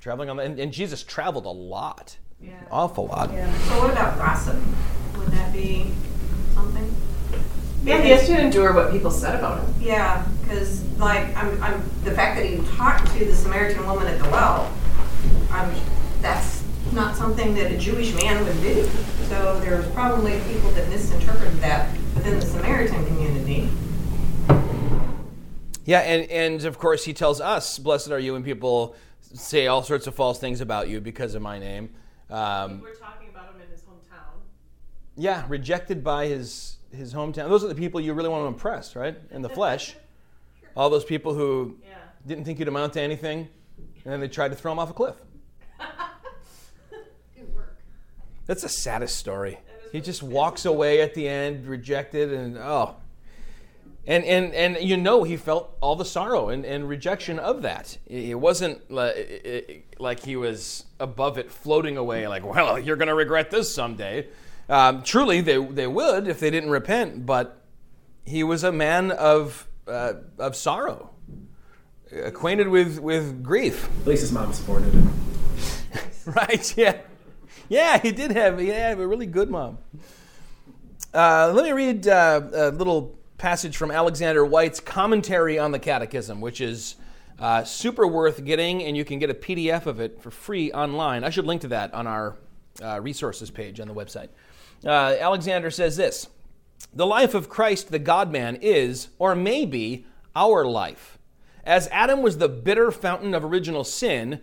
[0.00, 0.42] traveling on the.
[0.42, 2.52] And, and Jesus traveled a lot, Yeah.
[2.70, 3.32] awful lot.
[3.32, 3.52] Yeah.
[3.68, 4.56] So what about gossip?
[5.18, 5.92] Would that be
[6.54, 6.94] something?
[7.84, 9.74] Yeah, he has to endure what people said about him.
[9.80, 14.18] Yeah, because like I'm, I'm the fact that he talked to the Samaritan woman at
[14.22, 14.72] the well,
[15.50, 15.72] I'm,
[16.20, 16.61] that's
[16.92, 18.84] not something that a Jewish man would do.
[19.28, 23.68] So there's probably people that misinterpreted that within the Samaritan community.
[25.84, 29.82] Yeah, and, and of course he tells us, "Blessed are you when people say all
[29.82, 31.90] sorts of false things about you because of my name."
[32.30, 34.38] Um, We're talking about him in his hometown.
[35.16, 37.48] yeah, rejected by his his hometown.
[37.48, 39.16] Those are the people you really want to impress, right?
[39.32, 39.96] In the flesh,
[40.76, 41.94] all those people who Yeah.
[42.26, 43.48] didn't think you'd amount to anything,
[44.04, 45.16] and then they tried to throw him off a cliff.
[48.52, 49.60] That's the saddest story.
[49.92, 52.96] He just walks away at the end, rejected, and oh.
[54.06, 57.96] And, and, and you know he felt all the sorrow and, and rejection of that.
[58.06, 63.14] It it wasn't like he was above it, floating away, like, well, you're going to
[63.14, 64.26] regret this someday.
[64.68, 67.58] Um, truly, they, they would if they didn't repent, but
[68.26, 71.08] he was a man of, uh, of sorrow,
[72.14, 73.88] acquainted with, with grief.
[74.02, 75.10] At least his mom supported him.
[76.24, 76.76] Right?
[76.76, 77.00] Yeah.
[77.68, 79.78] Yeah, he did have, he had a really good mom.
[81.14, 86.40] Uh, let me read uh, a little passage from Alexander Whyte's commentary on the Catechism,
[86.40, 86.96] which is
[87.38, 91.24] uh, super worth getting, and you can get a PDF of it for free online.
[91.24, 92.36] I should link to that on our
[92.82, 94.28] uh, resources page on the website.
[94.84, 96.28] Uh, Alexander says this
[96.94, 101.18] The life of Christ, the God man, is, or may be, our life.
[101.64, 104.40] As Adam was the bitter fountain of original sin,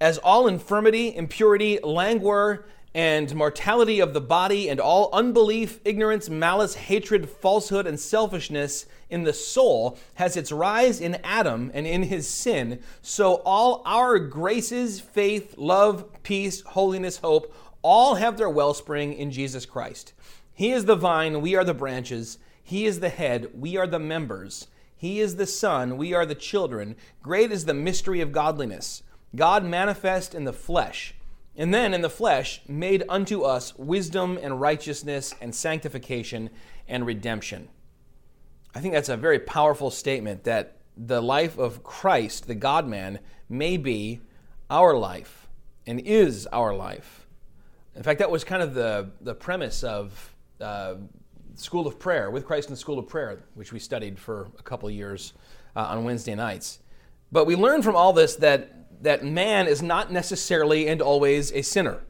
[0.00, 6.74] as all infirmity, impurity, languor, and mortality of the body, and all unbelief, ignorance, malice,
[6.74, 12.28] hatred, falsehood, and selfishness in the soul has its rise in Adam and in his
[12.28, 19.30] sin, so all our graces, faith, love, peace, holiness, hope, all have their wellspring in
[19.30, 20.12] Jesus Christ.
[20.54, 22.38] He is the vine, we are the branches.
[22.62, 24.66] He is the head, we are the members.
[24.96, 26.96] He is the Son, we are the children.
[27.22, 29.02] Great is the mystery of godliness.
[29.34, 31.14] God manifest in the flesh,
[31.56, 36.50] and then in the flesh made unto us wisdom and righteousness and sanctification
[36.86, 37.68] and redemption.
[38.74, 43.18] I think that's a very powerful statement that the life of Christ, the God man,
[43.48, 44.20] may be
[44.70, 45.48] our life
[45.86, 47.26] and is our life.
[47.96, 50.94] In fact, that was kind of the, the premise of uh,
[51.54, 54.62] School of Prayer, with Christ in the School of Prayer, which we studied for a
[54.62, 55.32] couple years
[55.74, 56.78] uh, on Wednesday nights.
[57.32, 61.62] But we learned from all this that that man is not necessarily and always a
[61.62, 62.00] sinner.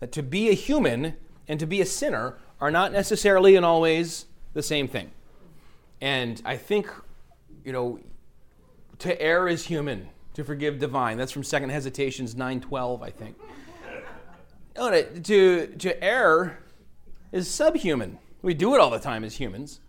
[0.00, 4.26] That to be a human and to be a sinner are not necessarily and always
[4.54, 5.10] the same thing.
[6.00, 6.88] And I think,
[7.64, 8.00] you know,
[9.00, 11.16] to err is human, to forgive divine.
[11.16, 13.36] That's from Second Hesitations 9:12, I think.
[14.76, 16.60] No, to, to, err
[17.32, 18.18] is subhuman.
[18.42, 19.80] We do it all the time as humans.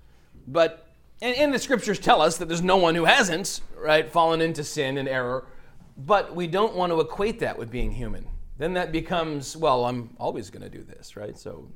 [0.47, 0.87] But,
[1.21, 4.63] and, and the scriptures tell us that there's no one who hasn't, right, fallen into
[4.63, 5.45] sin and error.
[5.99, 8.25] But we don't want to equate that with being human.
[8.57, 11.37] Then that becomes, well, I'm always going to do this, right?
[11.37, 11.69] So,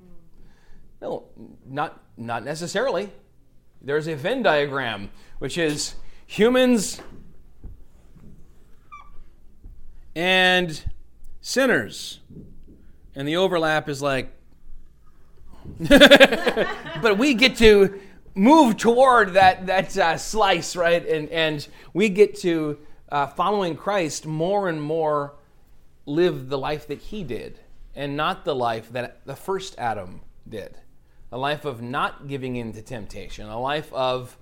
[1.01, 1.25] no,
[1.65, 3.11] not, not necessarily.
[3.81, 5.09] There's a Venn diagram,
[5.39, 7.01] which is humans
[10.15, 10.81] and
[11.41, 12.21] sinners.
[13.15, 14.31] And the overlap is like,
[15.79, 17.99] but we get to
[18.35, 21.05] move toward that, that uh, slice, right?
[21.05, 22.79] And, and we get to,
[23.13, 25.35] uh, following Christ, more and more
[26.07, 27.59] live the life that he did
[27.95, 30.79] and not the life that the first Adam did.
[31.31, 34.35] A life of not giving in to temptation, a life of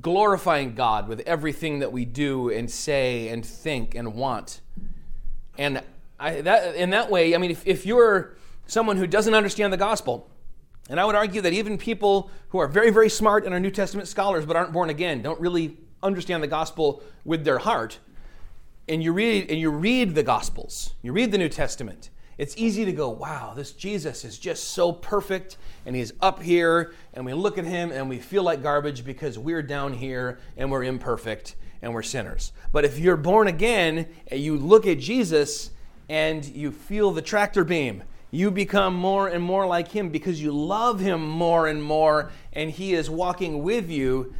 [0.00, 4.60] glorifying God with everything that we do and say and think and want.
[5.58, 5.82] And
[6.20, 9.76] I, that, in that way, I mean, if, if you're someone who doesn't understand the
[9.76, 10.30] gospel,
[10.88, 13.70] and I would argue that even people who are very, very smart and are New
[13.70, 17.98] Testament scholars but aren't born again don't really understand the gospel with their heart.
[18.92, 22.10] And you read and you read the gospels, you read the New Testament.
[22.36, 26.92] It's easy to go, wow, this Jesus is just so perfect, and he's up here,
[27.14, 30.70] and we look at him and we feel like garbage because we're down here and
[30.70, 32.52] we're imperfect and we're sinners.
[32.70, 35.70] But if you're born again and you look at Jesus
[36.10, 40.52] and you feel the tractor beam you become more and more like him because you
[40.52, 44.34] love him more and more, and he is walking with you.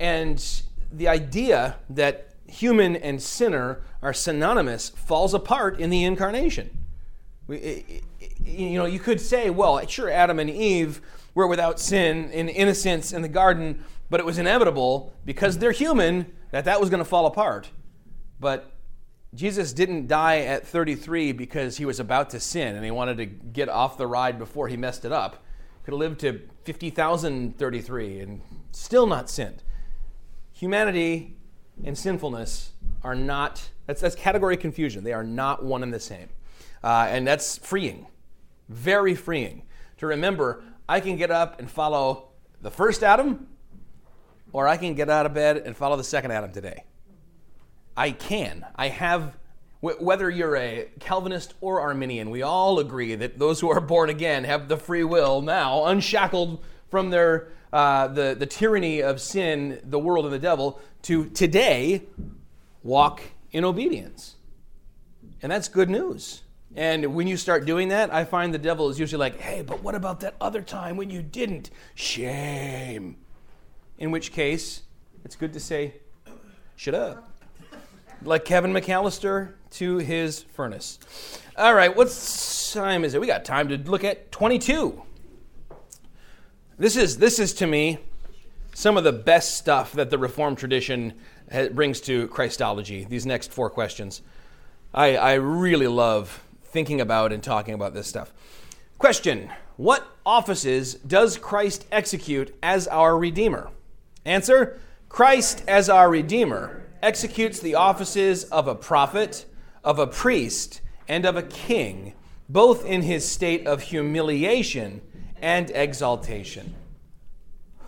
[0.00, 0.44] And
[0.92, 6.70] the idea that human and sinner are synonymous falls apart in the incarnation.
[7.48, 11.00] You know, you could say, well, sure, Adam and Eve
[11.34, 16.32] were without sin in innocence in the garden, but it was inevitable because they're human
[16.50, 17.70] that that was going to fall apart.
[18.40, 18.72] But
[19.34, 23.26] Jesus didn't die at 33 because he was about to sin and he wanted to
[23.26, 25.44] get off the ride before he messed it up.
[25.84, 28.40] Could have lived to 50,033 and
[28.72, 29.62] still not sinned.
[30.52, 31.35] Humanity
[31.84, 35.04] and sinfulness are not, that's, that's category confusion.
[35.04, 36.28] They are not one and the same.
[36.82, 38.06] Uh, and that's freeing,
[38.68, 39.62] very freeing
[39.98, 42.28] to remember I can get up and follow
[42.62, 43.48] the first Adam,
[44.52, 46.84] or I can get out of bed and follow the second Adam today.
[47.96, 48.64] I can.
[48.76, 49.36] I have,
[49.80, 54.44] whether you're a Calvinist or Arminian, we all agree that those who are born again
[54.44, 59.98] have the free will now, unshackled from their uh, the the tyranny of sin, the
[59.98, 62.02] world, and the devil, to today
[62.82, 64.36] walk in obedience,
[65.42, 66.42] and that's good news.
[66.74, 69.82] And when you start doing that, I find the devil is usually like, "Hey, but
[69.82, 71.70] what about that other time when you didn't?
[71.94, 73.16] Shame."
[73.98, 74.82] In which case,
[75.24, 75.94] it's good to say,
[76.76, 77.32] "Shut up."
[78.22, 80.98] like Kevin McAllister to his furnace.
[81.56, 82.08] All right, what
[82.72, 83.20] time is it?
[83.20, 85.02] We got time to look at 22.
[86.78, 87.98] This is this is to me
[88.76, 91.14] some of the best stuff that the Reformed tradition
[91.72, 93.04] brings to Christology.
[93.04, 94.20] These next four questions,
[94.92, 98.34] I, I really love thinking about and talking about this stuff.
[98.98, 103.70] Question: What offices does Christ execute as our Redeemer?
[104.26, 109.46] Answer: Christ as our Redeemer executes the offices of a prophet,
[109.84, 112.12] of a priest, and of a king,
[112.46, 115.00] both in his state of humiliation
[115.40, 116.74] and exaltation.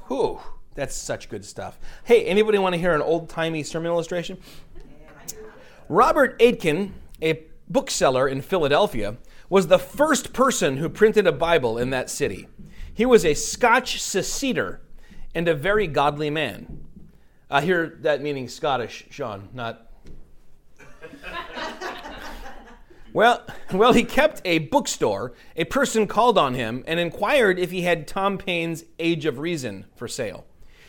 [0.07, 0.41] Whew,
[0.79, 1.77] that's such good stuff.
[2.05, 4.39] Hey, anybody want to hear an old timey sermon illustration?
[5.89, 9.17] Robert Aitken, a bookseller in Philadelphia,
[9.51, 12.47] was the first person who printed a Bible in that city.
[12.95, 14.81] He was a Scotch seceder
[15.35, 16.85] and a very godly man.
[17.51, 19.91] I hear that meaning Scottish, Sean, not.
[23.13, 25.33] well, well, he kept a bookstore.
[25.57, 29.85] A person called on him and inquired if he had Tom Paine's Age of Reason
[29.97, 30.45] for sale.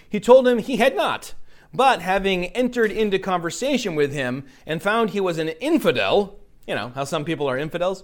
[0.09, 1.33] He told him he had not,
[1.73, 6.91] but having entered into conversation with him and found he was an infidel, you know
[6.95, 8.03] how some people are infidels,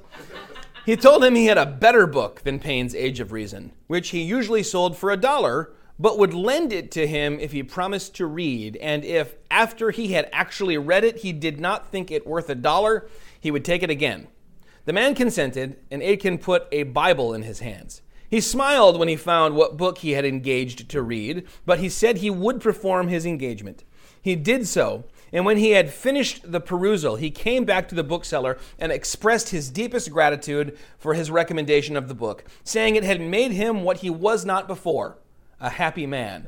[0.86, 4.22] he told him he had a better book than Paine's Age of Reason, which he
[4.22, 8.26] usually sold for a dollar but would lend it to him if he promised to
[8.26, 12.50] read, and if, after he had actually read it, he did not think it worth
[12.50, 13.08] a dollar,
[13.40, 14.28] he would take it again.
[14.84, 18.02] The man consented, and Aitken put a Bible in his hands.
[18.30, 22.18] He smiled when he found what book he had engaged to read, but he said
[22.18, 23.84] he would perform his engagement.
[24.22, 28.04] He did so, And when he had finished the perusal, he came back to the
[28.04, 33.20] bookseller and expressed his deepest gratitude for his recommendation of the book, saying it had
[33.20, 35.18] made him what he was not before
[35.60, 36.48] a happy man.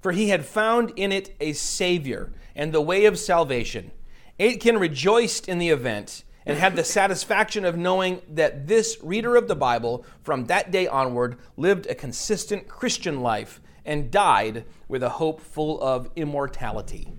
[0.00, 3.90] For he had found in it a Savior and the way of salvation.
[4.38, 9.48] Aitken rejoiced in the event and had the satisfaction of knowing that this reader of
[9.48, 15.08] the Bible from that day onward lived a consistent Christian life and died with a
[15.08, 17.12] hope full of immortality.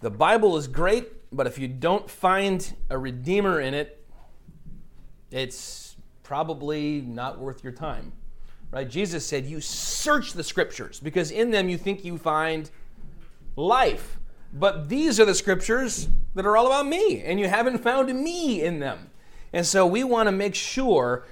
[0.00, 4.04] The Bible is great, but if you don't find a redeemer in it,
[5.30, 8.12] it's probably not worth your time.
[8.70, 8.88] Right?
[8.88, 12.70] Jesus said, "You search the scriptures because in them you think you find
[13.54, 14.18] life."
[14.58, 18.62] But these are the scriptures that are all about me, and you haven't found me
[18.62, 19.10] in them.
[19.52, 21.24] And so we want to make sure,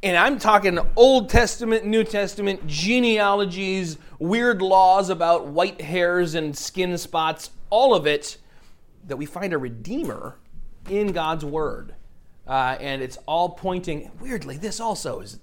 [0.00, 6.96] and I'm talking Old Testament, New Testament, genealogies, weird laws about white hairs and skin
[6.98, 8.38] spots, all of it,
[9.08, 10.36] that we find a Redeemer
[10.88, 11.94] in God's Word.
[12.46, 15.40] Uh, and it's all pointing, weirdly, this also is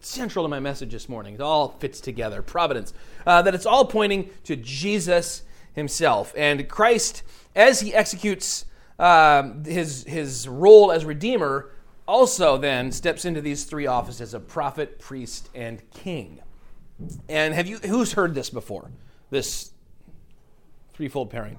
[0.00, 1.34] central to my message this morning.
[1.34, 2.92] It all fits together, providence.
[3.26, 5.42] Uh, that it's all pointing to Jesus
[5.76, 6.32] himself.
[6.36, 7.22] And Christ,
[7.54, 8.64] as he executes
[8.98, 11.70] um, his, his role as Redeemer,
[12.08, 16.40] also then steps into these three offices of prophet, priest, and king.
[17.28, 18.90] And have you who's heard this before?
[19.30, 19.70] This
[20.94, 21.58] threefold pairing.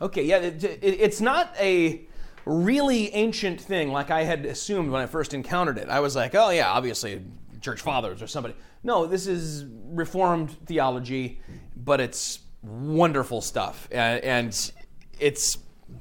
[0.00, 2.06] Okay, yeah, it, it, it's not a
[2.44, 5.88] really ancient thing like I had assumed when I first encountered it.
[5.88, 7.22] I was like, oh yeah, obviously
[7.60, 8.54] church fathers or somebody.
[8.82, 11.40] No, this is reformed theology,
[11.76, 14.72] but it's wonderful stuff, and, and
[15.18, 15.58] it's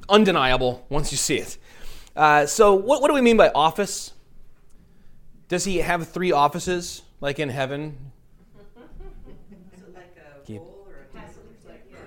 [0.09, 1.57] undeniable once you see it.
[2.15, 4.13] Uh, so, what, what do we mean by office?
[5.47, 8.11] Does he have three offices, like in heaven?
[9.73, 11.41] Is it like a Keep- role or a title?
[11.67, 11.97] Like, yeah.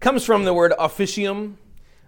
[0.00, 1.58] comes from the word officium.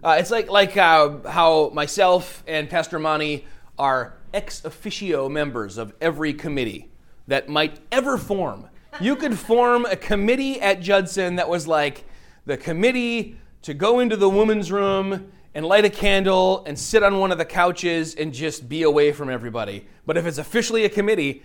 [0.03, 3.45] Uh, it's like like uh, how myself and Pastor Monty
[3.79, 6.89] are ex officio members of every committee
[7.27, 8.67] that might ever form.
[8.99, 12.03] You could form a committee at Judson that was like
[12.47, 17.19] the committee to go into the women's room and light a candle and sit on
[17.19, 19.85] one of the couches and just be away from everybody.
[20.07, 21.43] But if it's officially a committee,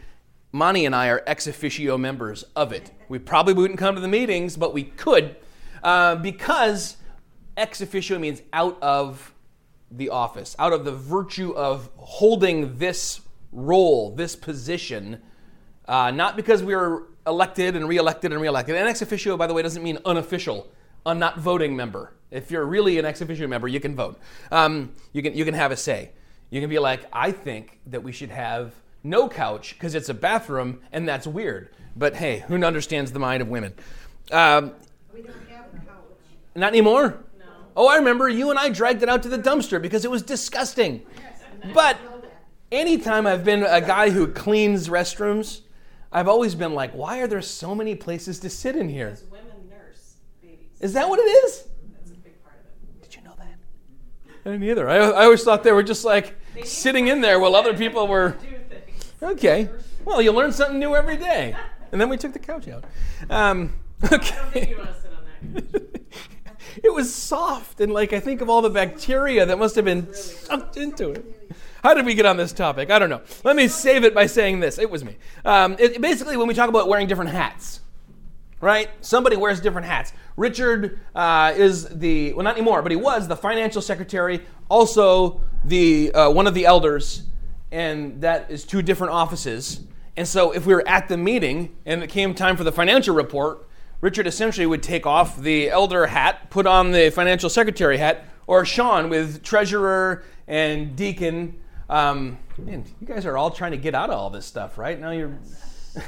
[0.50, 2.90] Monty and I are ex officio members of it.
[3.10, 5.36] We probably wouldn't come to the meetings, but we could
[5.82, 6.96] uh, because
[7.58, 9.34] ex officio means out of
[9.90, 13.20] the office, out of the virtue of holding this
[13.52, 15.20] role, this position,
[15.86, 18.74] uh, not because we were elected and reelected and reelected.
[18.76, 20.68] And ex officio, by the way, doesn't mean unofficial,
[21.06, 22.12] a not voting member.
[22.30, 24.18] If you're really an ex officio member, you can vote.
[24.50, 26.10] Um, you can you can have a say.
[26.50, 30.14] You can be like, I think that we should have no couch because it's a
[30.14, 31.70] bathroom and that's weird.
[31.96, 33.74] But hey, who understands the mind of women?
[34.30, 34.72] Um,
[35.12, 35.96] We don't have a couch.
[36.54, 37.18] not anymore?
[37.38, 37.44] No.
[37.76, 40.22] Oh, I remember you and I dragged it out to the dumpster because it was
[40.22, 41.02] disgusting.
[41.74, 41.96] But
[42.70, 45.60] anytime I've been a guy who cleans restrooms,
[46.12, 49.10] I've always been like, why are there so many places to sit in here?
[49.10, 50.58] Because women nurse babies.
[50.80, 51.64] Is that what it is?
[51.94, 53.02] That's a big part of it.
[53.02, 53.56] Did you know that?
[54.44, 54.88] I didn't either.
[54.88, 58.36] I, I always thought they were just like sitting in there while other people were.
[59.22, 59.70] Okay.
[60.04, 61.56] Well, you learn something new every day.
[61.92, 62.84] And then we took the couch out.
[63.30, 63.72] Um,
[64.04, 64.34] okay.
[64.34, 66.00] I don't think you want to sit on that.
[66.84, 70.12] it was soft and like I think of all the bacteria that must have been
[70.12, 71.41] sucked into it.
[71.82, 72.90] How did we get on this topic?
[72.90, 73.22] I don't know.
[73.42, 74.78] Let me save it by saying this.
[74.78, 75.16] It was me.
[75.44, 77.80] Um, it, basically, when we talk about wearing different hats,
[78.60, 78.88] right?
[79.00, 80.12] Somebody wears different hats.
[80.36, 86.12] Richard uh, is the well, not anymore, but he was the financial secretary, also the
[86.12, 87.24] uh, one of the elders,
[87.72, 89.80] and that is two different offices.
[90.16, 93.14] And so, if we were at the meeting and it came time for the financial
[93.14, 93.68] report,
[94.00, 98.64] Richard essentially would take off the elder hat, put on the financial secretary hat, or
[98.64, 101.56] Sean with treasurer and deacon.
[101.92, 104.98] Um, man, you guys are all trying to get out of all this stuff, right?
[104.98, 105.38] Now you're.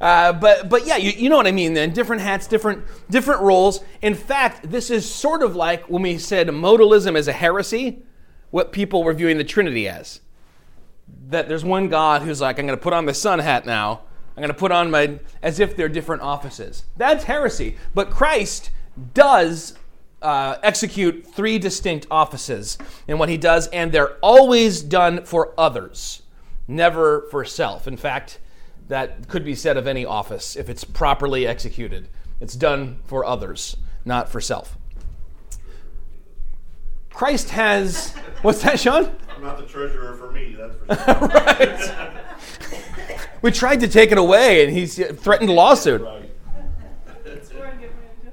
[0.00, 1.72] Uh, but but yeah, you, you know what I mean.
[1.72, 3.82] Then different hats, different different roles.
[4.02, 8.02] In fact, this is sort of like when we said modalism is a heresy.
[8.50, 10.20] What people were viewing the Trinity as.
[11.28, 14.02] That there's one God who's like, I'm going to put on the sun hat now.
[14.36, 16.82] I'm going to put on my as if they're different offices.
[16.96, 17.76] That's heresy.
[17.94, 18.70] But Christ
[19.14, 19.74] does
[20.26, 26.22] uh, execute three distinct offices in what he does, and they're always done for others,
[26.66, 27.86] never for self.
[27.86, 28.40] In fact,
[28.88, 32.08] that could be said of any office if it's properly executed.
[32.40, 34.76] It's done for others, not for self.
[37.10, 38.12] Christ has.
[38.42, 39.16] What's that, Sean?
[39.32, 41.28] I'm not the treasurer for me, that's for sure.
[41.28, 42.12] right.
[43.42, 46.00] We tried to take it away, and he's threatened lawsuit.
[46.00, 46.30] Right.
[47.22, 48.30] That's where I get my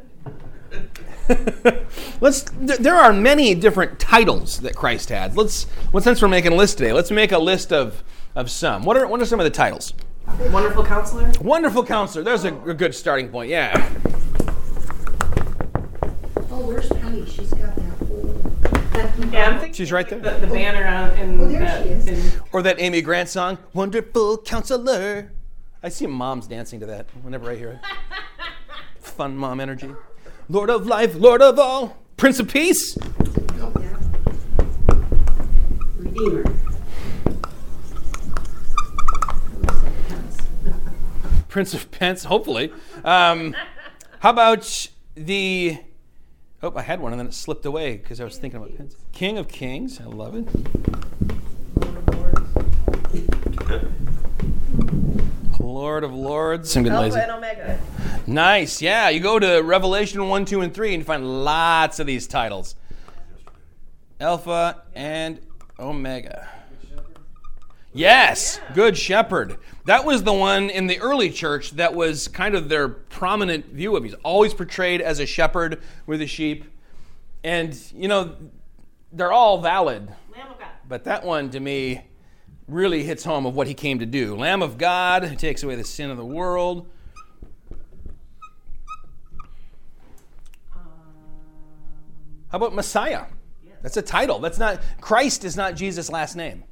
[0.72, 0.90] agenda.
[2.22, 2.44] let's.
[2.44, 5.36] th- There are many different titles that Christ had.
[5.38, 5.68] Let's.
[5.92, 8.04] Well, since we're making a list today, let's make a list of
[8.36, 8.84] of some.
[8.84, 9.94] What are what are some of the titles?
[10.52, 11.32] Wonderful counselor.
[11.42, 12.24] Wonderful Counselor.
[12.24, 13.50] There's a, a good starting point.
[13.50, 13.74] Yeah.
[16.50, 17.26] Oh, where's Penny?
[17.26, 19.32] She's got that whole.
[19.32, 20.20] Yeah, She's right there.
[20.20, 22.08] the, the banner on in Oh, there that- she is.
[22.36, 25.32] in- Or that Amy Grant song, Wonderful Counselor.
[25.82, 27.80] I see moms dancing to that whenever I hear it.
[29.00, 29.94] Fun mom energy.
[30.50, 32.98] Lord of life, Lord of all, Prince of Peace.
[35.98, 36.44] Redeemer.
[41.48, 42.74] Prince of Pence, hopefully.
[43.04, 43.56] Um,
[44.20, 45.78] how about the.
[46.62, 48.96] Oh, I had one and then it slipped away because I was thinking about Pence.
[49.12, 51.33] King of Kings, I love it.
[55.74, 56.90] Lord of Lords, lazy.
[56.90, 57.80] Alpha and Omega.
[58.28, 59.10] Nice, yeah.
[59.10, 62.76] You go to Revelation 1, 2, and 3 and you find lots of these titles
[64.20, 65.40] Alpha and
[65.80, 66.48] Omega.
[67.92, 69.58] Yes, Good Shepherd.
[69.86, 73.96] That was the one in the early church that was kind of their prominent view
[73.96, 74.04] of.
[74.04, 76.66] He's always portrayed as a shepherd with the sheep.
[77.44, 78.36] And, you know,
[79.12, 80.08] they're all valid.
[80.32, 80.70] Lamb of God.
[80.88, 82.04] But that one to me
[82.68, 84.36] really hits home of what he came to do.
[84.36, 86.88] Lamb of God who takes away the sin of the world.
[92.50, 93.26] How about Messiah?
[93.82, 94.40] That's a title.
[94.40, 96.64] That's not Christ is not Jesus' last name.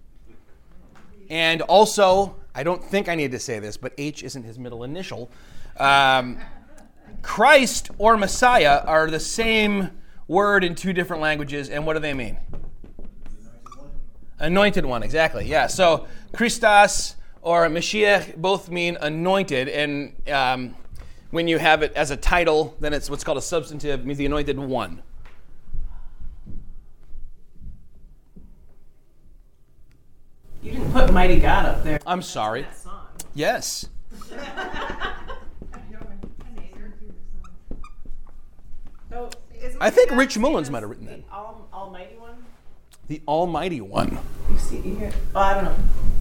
[1.30, 4.84] And also, I don't think I need to say this, but H isn't his middle
[4.84, 5.32] initial.
[5.78, 6.38] Um,
[7.22, 9.90] Christ or Messiah are the same
[10.28, 12.38] word in two different languages, and what do they mean?
[14.42, 15.46] Anointed one, exactly.
[15.46, 15.68] Yeah.
[15.68, 20.76] So Christos or Mashiach both mean anointed, and um,
[21.30, 24.26] when you have it as a title, then it's what's called a substantive, means the
[24.26, 25.04] anointed one.
[30.64, 32.00] You didn't put Mighty God up there.
[32.06, 32.64] I'm sorry.
[32.64, 33.06] That song.
[33.34, 33.88] Yes.
[39.10, 39.30] So,
[39.82, 41.24] I think Rich Mullins might have written the that.
[41.30, 42.21] Al- Almighty one.
[43.12, 44.18] The Almighty One.
[44.50, 45.12] You see, you hear?
[45.36, 45.76] Oh, I don't know.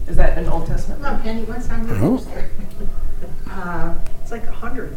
[0.08, 1.00] Is that an Old Testament?
[1.00, 2.50] Come on, Penny, what's on your poster?
[3.48, 4.96] Uh, It's like a hundred.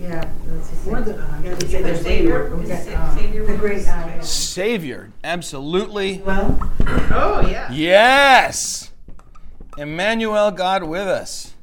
[0.00, 1.62] yeah, that's the More than a hundred.
[1.62, 2.48] Is Savior?
[2.52, 3.46] Okay, Is um, Savior?
[3.46, 5.12] the great, uh, Savior.
[5.22, 6.18] Absolutely.
[6.26, 6.58] well,
[7.12, 7.70] Oh yeah.
[7.70, 8.90] Yes.
[9.78, 11.54] Emmanuel, God with us.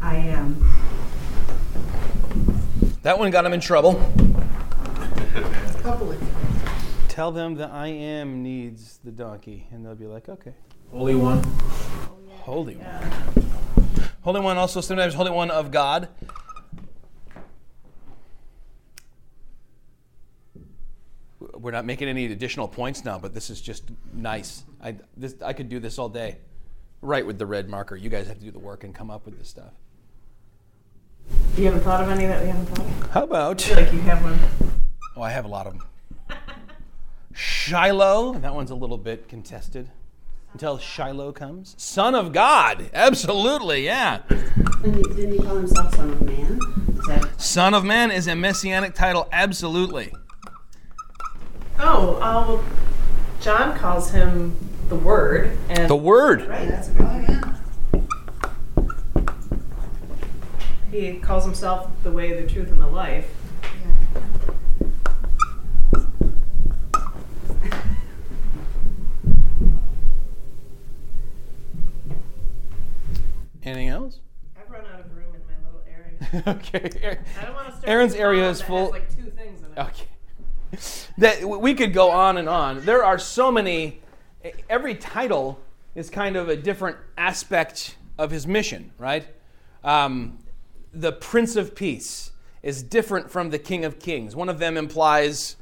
[0.00, 0.64] I am.
[3.02, 4.00] That one got him in trouble.
[5.84, 6.16] Couple.
[7.08, 10.54] Tell them that I am needs the donkey, and they'll be like, okay.
[10.90, 11.42] Holy One.
[12.30, 13.44] Holy One.
[14.22, 16.08] Holy One, also sometimes Holy One of God.
[21.38, 24.64] We're not making any additional points now, but this is just nice.
[24.82, 26.38] I, this, I could do this all day.
[27.02, 27.94] Right with the red marker.
[27.94, 29.74] You guys have to do the work and come up with this stuff.
[31.58, 33.10] You haven't thought of any that we haven't thought of?
[33.10, 33.62] How about.
[33.62, 34.38] I feel like you have one.
[35.16, 35.86] Oh, I have a lot of them.
[37.34, 38.34] Shiloh.
[38.34, 39.88] That one's a little bit contested
[40.52, 41.74] until Shiloh comes.
[41.78, 42.90] Son of God.
[42.94, 44.22] Absolutely, yeah.
[44.82, 46.58] Didn't he, call himself Son of Man?
[46.98, 49.28] Is that Son of Man is a messianic title.
[49.32, 50.12] Absolutely.
[51.78, 52.64] Oh, uh, well,
[53.40, 54.56] John calls him
[54.88, 56.46] the Word, and The Word.
[56.46, 57.50] right, That's a good one.
[60.92, 63.28] he calls himself the way, the truth, and the life.
[73.64, 74.20] Anything else?
[74.58, 76.42] I've run out of room in my little area.
[76.58, 77.18] okay.
[77.40, 77.88] I don't want to start.
[77.88, 79.78] Aaron's area is full- like two things in it.
[79.78, 80.06] Okay.
[81.18, 82.84] That we could go on and on.
[82.84, 84.00] There are so many.
[84.68, 85.60] Every title
[85.94, 89.26] is kind of a different aspect of his mission, right?
[89.82, 90.38] Um,
[90.92, 94.34] the Prince of Peace is different from the King of Kings.
[94.34, 95.56] One of them implies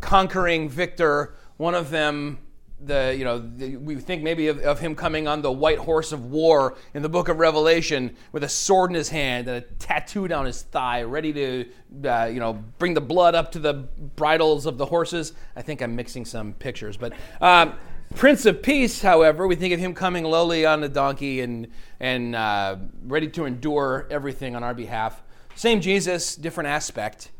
[0.00, 1.34] conquering victor.
[1.56, 2.38] One of them,
[2.80, 6.12] the you know, the, we think maybe of, of him coming on the white horse
[6.12, 9.60] of war in the Book of Revelation with a sword in his hand and a
[9.60, 11.66] tattoo down his thigh, ready to
[12.04, 13.74] uh, you know bring the blood up to the
[14.16, 15.32] bridles of the horses.
[15.56, 17.12] I think I'm mixing some pictures, but.
[17.40, 17.74] Um,
[18.14, 21.68] Prince of Peace, however, we think of him coming lowly on the donkey and
[22.00, 25.22] and uh, ready to endure everything on our behalf.
[25.54, 27.30] Same Jesus, different aspect.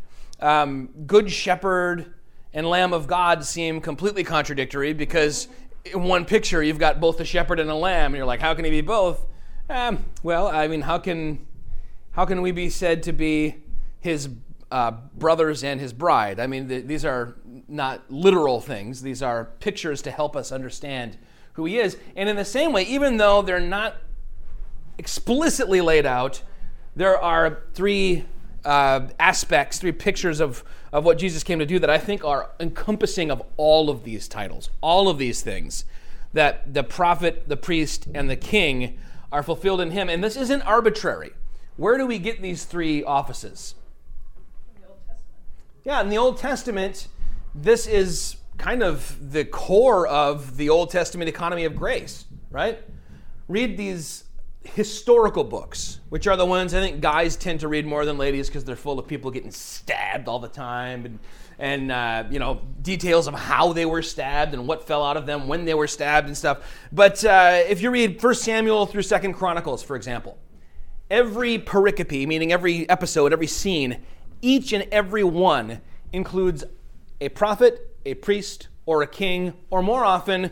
[0.40, 2.12] Um, Good Shepherd
[2.52, 5.48] and Lamb of God seem completely contradictory because
[5.84, 8.54] in one picture you've got both a shepherd and a lamb, and you're like, how
[8.54, 9.26] can he be both?
[9.70, 11.46] Um, well, I mean, how can
[12.12, 13.56] How can we be said to be
[14.00, 14.28] his
[14.70, 16.40] uh, brothers and his bride?
[16.40, 17.36] I mean, th- these are
[17.68, 21.16] not literal things, these are pictures to help us understand
[21.52, 21.96] who he is.
[22.16, 23.96] And in the same way, even though they're not
[24.96, 26.42] explicitly laid out,
[26.96, 28.24] there are three
[28.68, 30.62] uh, aspects, three pictures of,
[30.92, 34.28] of what Jesus came to do that I think are encompassing of all of these
[34.28, 35.86] titles, all of these things
[36.34, 38.98] that the prophet, the priest, and the king
[39.32, 40.10] are fulfilled in him.
[40.10, 41.30] And this isn't arbitrary.
[41.78, 43.74] Where do we get these three offices?
[45.82, 47.08] Yeah, in the Old Testament,
[47.54, 52.78] this is kind of the core of the Old Testament economy of grace, right?
[53.48, 54.24] Read these
[54.74, 58.48] historical books, which are the ones I think guys tend to read more than ladies
[58.48, 61.18] because they're full of people getting stabbed all the time and,
[61.58, 65.26] and uh, you know, details of how they were stabbed and what fell out of
[65.26, 66.58] them when they were stabbed and stuff.
[66.92, 70.38] But uh, if you read 1 Samuel through 2 Chronicles, for example,
[71.10, 73.98] every pericope, meaning every episode, every scene,
[74.40, 75.80] each and every one
[76.12, 76.64] includes
[77.20, 80.50] a prophet, a priest, or a king, or more often,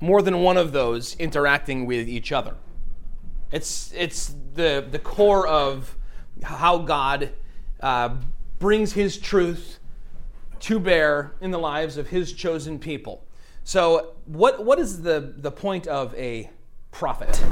[0.00, 2.54] more than one of those interacting with each other.
[3.50, 5.96] It's, it's the, the core of
[6.42, 7.30] how God
[7.80, 8.16] uh,
[8.58, 9.78] brings his truth
[10.60, 13.24] to bear in the lives of his chosen people.
[13.64, 16.50] So, what, what is the, the point of a
[16.90, 17.42] prophet?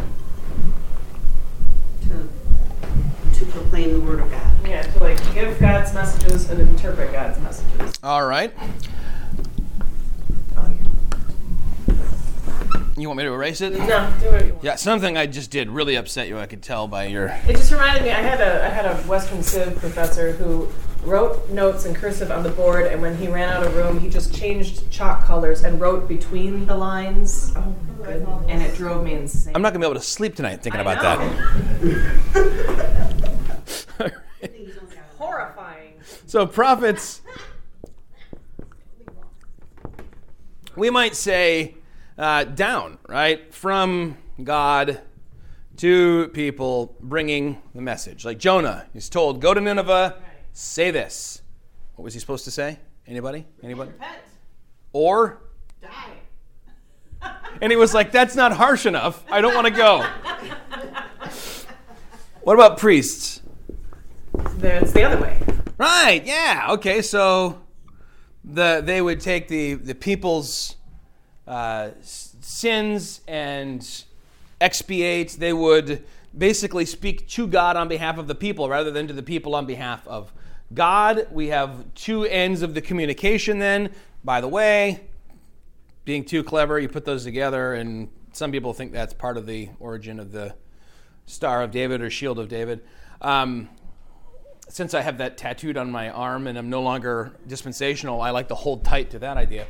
[2.02, 2.28] To,
[3.38, 4.52] to proclaim the word of God.
[4.66, 7.98] Yeah, to like give God's messages and interpret God's messages.
[8.02, 8.52] All right.
[12.98, 13.74] You want me to erase it?
[13.74, 14.64] No, do what you want.
[14.64, 16.38] Yeah, something I just did really upset you.
[16.38, 17.26] I could tell by your.
[17.46, 18.10] It just reminded me.
[18.10, 20.66] I had a I had a Western Civ professor who
[21.04, 24.08] wrote notes in cursive on the board, and when he ran out of room, he
[24.08, 27.52] just changed chalk colors and wrote between the lines.
[27.54, 28.44] Oh my goodness!
[28.48, 29.54] And it drove me insane.
[29.54, 31.28] I'm not gonna be able to sleep tonight thinking I about know.
[33.98, 34.12] that.
[35.18, 35.94] Horrifying.
[36.26, 37.20] so prophets,
[40.76, 41.74] we might say
[42.18, 45.00] uh, down, right, from God
[45.78, 48.24] to people, bringing the message.
[48.24, 50.16] Like Jonah, he's told, "Go to Nineveh,
[50.52, 51.42] say this."
[51.96, 52.78] What was he supposed to say?
[53.06, 53.46] Anybody?
[53.62, 53.92] Anybody?
[54.92, 55.40] Or
[55.80, 57.32] Die.
[57.62, 59.24] And he was like, That's not harsh enough.
[59.30, 60.00] I don't want to go.
[62.42, 63.40] what about priests?
[64.58, 65.40] That's the other way.
[65.78, 66.68] Right, yeah.
[66.72, 67.62] Okay, so
[68.44, 70.75] the, they would take the, the people's
[71.46, 74.04] uh, sins and
[74.60, 75.32] expiate.
[75.32, 76.04] They would
[76.36, 79.66] basically speak to God on behalf of the people rather than to the people on
[79.66, 80.32] behalf of
[80.74, 81.28] God.
[81.30, 83.90] We have two ends of the communication then.
[84.24, 85.00] By the way,
[86.04, 89.70] being too clever, you put those together, and some people think that's part of the
[89.80, 90.54] origin of the
[91.26, 92.82] Star of David or Shield of David.
[93.20, 93.68] Um,
[94.68, 98.48] since I have that tattooed on my arm and I'm no longer dispensational, I like
[98.48, 99.66] to hold tight to that idea.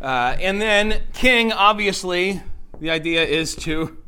[0.00, 2.40] Uh, and then king, obviously,
[2.80, 3.98] the idea is to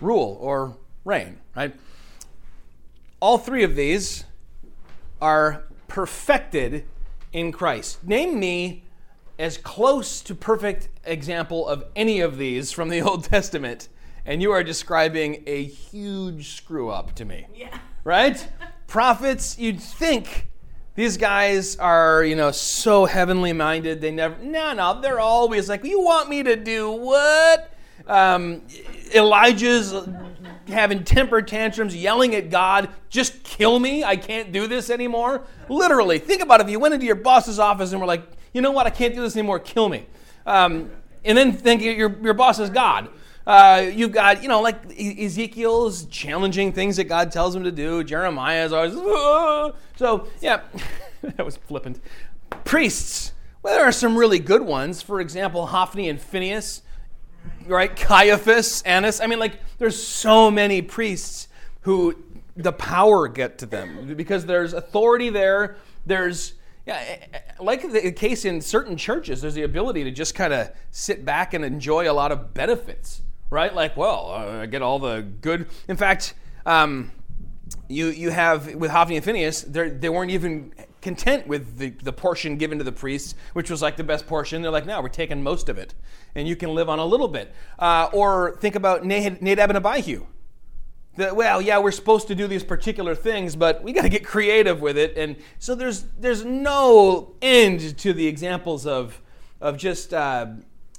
[0.00, 1.74] rule or reign, right?
[3.20, 4.24] All three of these
[5.20, 6.84] are perfected
[7.32, 8.04] in Christ.
[8.04, 8.84] Name me
[9.38, 13.88] as close to perfect example of any of these from the Old Testament,
[14.24, 17.46] and you are describing a huge screw up to me.
[17.54, 17.76] Yeah.
[18.04, 18.48] Right?
[18.86, 20.46] Prophets, you'd think
[20.94, 24.00] these guys are, you know, so heavenly minded.
[24.00, 27.72] They never, no, no, they're always like, you want me to do what?
[28.06, 28.62] Um,
[29.14, 29.94] Elijah's
[30.68, 34.04] having temper tantrums, yelling at God, just kill me.
[34.04, 35.42] I can't do this anymore.
[35.68, 36.60] Literally, think about.
[36.60, 38.22] If you went into your boss's office and were like,
[38.52, 40.06] you know what, I can't do this anymore, kill me.
[40.46, 40.90] Um,
[41.24, 43.08] and then think your, your boss is God.
[43.46, 48.02] Uh, you've got, you know, like Ezekiel's challenging things that God tells him to do.
[48.02, 50.62] Jeremiah's always, "Ah." so yeah,
[51.22, 52.00] that was flippant.
[52.64, 53.32] Priests,
[53.62, 55.02] well, there are some really good ones.
[55.02, 56.82] For example, Hophni and Phineas,
[57.66, 57.94] right?
[57.94, 59.20] Caiaphas, Annas.
[59.20, 61.48] I mean, like, there's so many priests
[61.82, 62.16] who
[62.56, 65.76] the power get to them because there's authority there.
[66.06, 66.54] There's
[66.86, 67.02] yeah,
[67.60, 71.54] like the case in certain churches, there's the ability to just kind of sit back
[71.54, 73.74] and enjoy a lot of benefits, right?
[73.74, 75.66] Like, well, uh, I get all the good.
[75.88, 76.34] In fact,
[76.66, 77.12] um,
[77.88, 82.56] you you have with Hophni and Phineas, they weren't even content with the, the portion
[82.56, 84.62] given to the priests, which was like the best portion.
[84.62, 85.94] They're like, no, we're taking most of it,
[86.34, 87.54] and you can live on a little bit.
[87.78, 90.26] Uh, or think about Nad- Nadab and Abihu.
[91.16, 94.24] The, well, yeah, we're supposed to do these particular things, but we got to get
[94.24, 95.16] creative with it.
[95.16, 99.20] And so there's there's no end to the examples of
[99.60, 100.46] of just uh,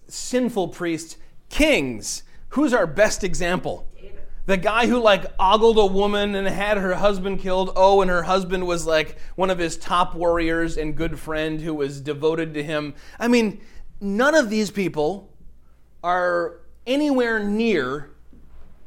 [0.07, 1.17] sinful priests,
[1.49, 2.23] kings.
[2.55, 3.87] Who's our best example?
[4.45, 7.71] the guy who like ogled a woman and had her husband killed.
[7.75, 11.73] Oh, and her husband was like one of his top warriors and good friend who
[11.73, 12.93] was devoted to him.
[13.19, 13.59] I mean,
[13.99, 15.33] none of these people
[16.03, 18.11] are anywhere near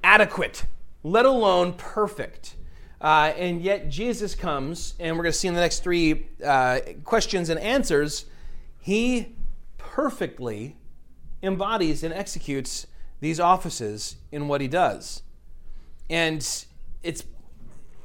[0.04, 0.64] adequate,
[1.02, 2.54] let alone perfect.
[3.00, 6.80] Uh, and yet Jesus comes, and we're going to see in the next three uh,
[7.04, 8.26] questions and answers,
[8.78, 9.34] he
[9.76, 10.76] perfectly
[11.42, 12.86] embodies and executes
[13.20, 15.22] these offices in what he does.
[16.10, 16.46] And
[17.02, 17.24] it's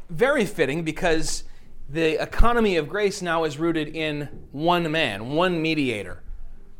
[0.09, 1.43] very fitting because
[1.89, 6.23] the economy of grace now is rooted in one man, one mediator.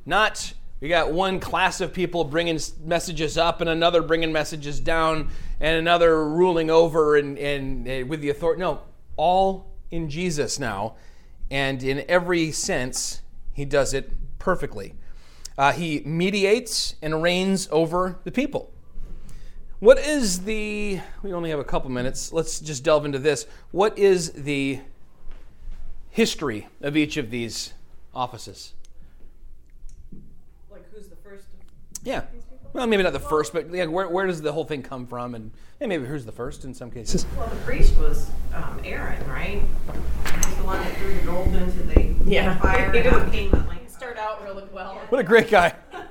[0.06, 0.54] Not
[0.84, 5.30] we got one class of people bringing messages up and another bringing messages down
[5.62, 8.60] and another ruling over and, and, and with the authority.
[8.60, 8.82] No,
[9.16, 10.96] all in Jesus now.
[11.50, 13.22] And in every sense,
[13.54, 14.96] he does it perfectly.
[15.58, 18.72] Uh, he mediates and reigns over the people.
[19.80, 23.46] What is the, we only have a couple minutes, let's just delve into this.
[23.72, 24.80] What is the
[26.10, 27.74] history of each of these
[28.16, 28.74] offices?
[30.72, 31.46] Like who's the first?
[32.04, 32.24] Yeah.
[32.72, 35.36] Well, maybe not the first, but yeah, where, where does the whole thing come from?
[35.36, 37.26] And yeah, maybe who's the first in some cases.
[37.38, 39.62] Well, the priest was um, Aaron, right?
[40.46, 42.58] He's the one that threw the gold into the Yeah.
[42.60, 42.92] fire
[44.56, 44.76] He and did.
[44.76, 45.00] out came the lamp.
[45.02, 45.02] Start out really well.
[45.10, 45.76] What a great guy.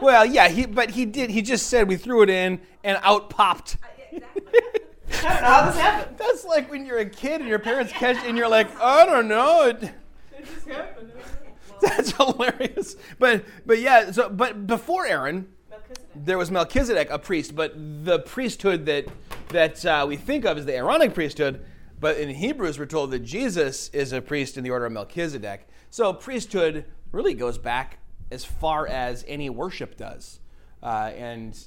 [0.00, 1.30] Well, yeah, he but he did.
[1.30, 3.78] He just said we threw it in and out popped.
[4.12, 6.18] I don't know how this happened.
[6.18, 9.26] That's like when you're a kid and your parents catch and you're like, I don't
[9.26, 9.66] know.
[9.66, 11.12] It, It just happened.
[11.82, 12.96] that's hilarious.
[13.18, 14.10] But but yeah.
[14.12, 16.06] So but before Aaron, Melchizedek.
[16.14, 17.56] there was Melchizedek, a priest.
[17.56, 17.72] But
[18.04, 19.06] the priesthood that
[19.48, 21.64] that uh, we think of as the Aaronic priesthood.
[22.00, 25.66] But in Hebrews, we're told that Jesus is a priest in the order of Melchizedek.
[25.90, 27.98] So priesthood really goes back
[28.30, 30.40] as far as any worship does.
[30.82, 31.58] Uh, and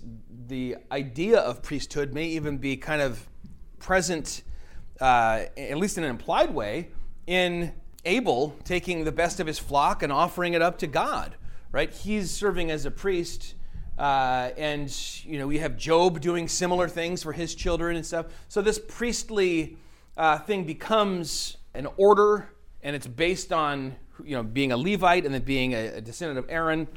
[0.48, 3.28] the idea of priesthood may even be kind of
[3.80, 4.44] present,
[5.02, 6.90] uh, at least in an implied way,
[7.28, 7.74] in
[8.06, 11.36] Abel taking the best of his flock and offering it up to God.
[11.72, 11.92] Right?
[11.92, 13.56] He's serving as a priest,
[13.98, 18.26] uh, and you know we have Job doing similar things for his children and stuff.
[18.50, 19.78] So this priestly
[20.18, 22.50] uh, thing becomes an order,
[22.84, 23.96] and it's based on
[24.26, 26.88] you know being a Levite and then being a, a descendant of Aaron.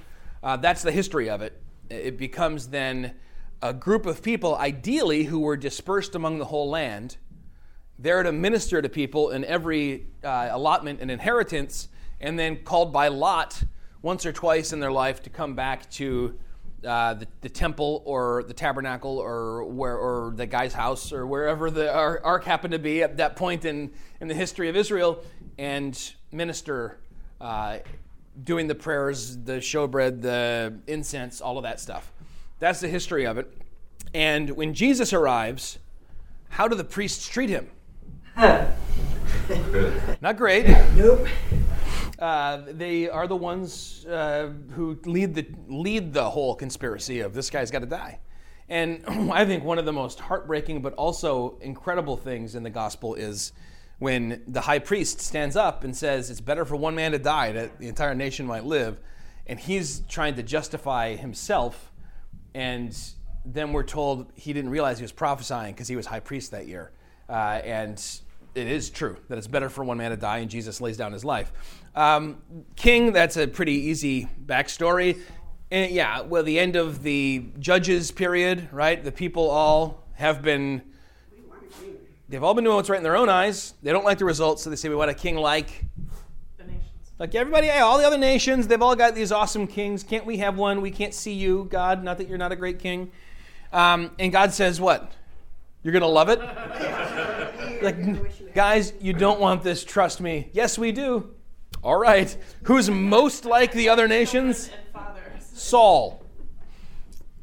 [0.43, 1.61] Uh, that's the history of it.
[1.91, 3.14] It becomes then
[3.62, 7.16] a group of people, ideally, who were dispersed among the whole land.
[7.99, 11.89] They're to minister to people in every uh, allotment and inheritance,
[12.20, 13.62] and then called by lot
[14.03, 16.39] once or twice in their life to come back to
[16.85, 21.70] uh, the, the temple or the tabernacle or where or the guy's house or wherever
[21.70, 25.25] the ark happened to be at that point in, in the history of Israel
[25.57, 26.99] and minister,
[27.41, 27.78] uh,
[28.43, 32.12] doing the prayers, the showbread, the incense, all of that stuff.
[32.59, 33.53] That's the history of it.
[34.12, 35.78] And when Jesus arrives,
[36.51, 37.70] how do the priests treat him?
[40.20, 40.66] Not great.
[40.95, 41.26] Nope.
[42.18, 47.51] Uh, they are the ones uh, who lead the lead the whole conspiracy of this
[47.51, 48.20] guy's got to die.
[48.68, 53.14] And I think one of the most heartbreaking but also incredible things in the gospel
[53.14, 53.53] is
[53.99, 57.53] when the high priest stands up and says it's better for one man to die
[57.53, 58.99] that the entire nation might live,
[59.47, 61.92] and he's trying to justify himself,
[62.55, 62.97] and
[63.45, 66.66] then we're told he didn't realize he was prophesying because he was high priest that
[66.66, 66.92] year,
[67.28, 68.20] uh, and
[68.55, 71.12] it is true that it's better for one man to die, and Jesus lays down
[71.12, 71.53] his life.
[71.95, 72.42] Um,
[72.76, 75.20] King, that's a pretty easy backstory.
[75.70, 79.03] And yeah, well, the end of the judges period, right?
[79.03, 80.82] The people all have been,
[82.35, 83.74] they've all been doing what's right in their own eyes.
[83.85, 85.85] They don't like the results, so they say, we want a king like
[86.59, 86.82] The nations.
[87.20, 90.03] like everybody, hey, all the other nations, they've all got these awesome kings.
[90.03, 90.80] Can't we have one?
[90.80, 92.03] We can't see you, God.
[92.03, 93.12] Not that you're not a great king.
[93.72, 95.12] Um, and God says, what?
[95.85, 96.41] You're going to love it?
[97.82, 99.85] like, guys, you don't want this.
[99.85, 100.51] Trust me.
[100.53, 101.30] Yes, we do.
[101.85, 102.37] All right.
[102.64, 104.70] Who's most like the other nations?
[105.39, 106.20] Saul.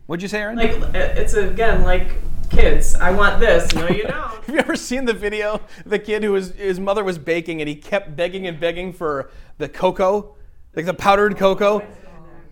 [0.07, 0.57] What'd you say, Aaron?
[0.57, 2.09] Like it's again like
[2.51, 2.95] kids.
[2.95, 3.73] I want this.
[3.73, 4.13] No, you don't.
[4.45, 5.61] Have you ever seen the video?
[5.85, 9.31] The kid who was his mother was baking and he kept begging and begging for
[9.57, 10.35] the cocoa,
[10.75, 11.85] like the powdered cocoa,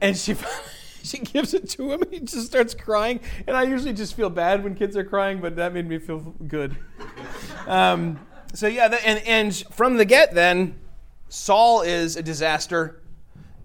[0.02, 0.36] and she
[1.04, 3.20] she gives it to him and he just starts crying.
[3.48, 6.20] And I usually just feel bad when kids are crying, but that made me feel
[6.48, 6.76] good.
[7.68, 8.20] Um,
[8.56, 10.80] so yeah, and and from the get, then
[11.28, 13.04] Saul is a disaster.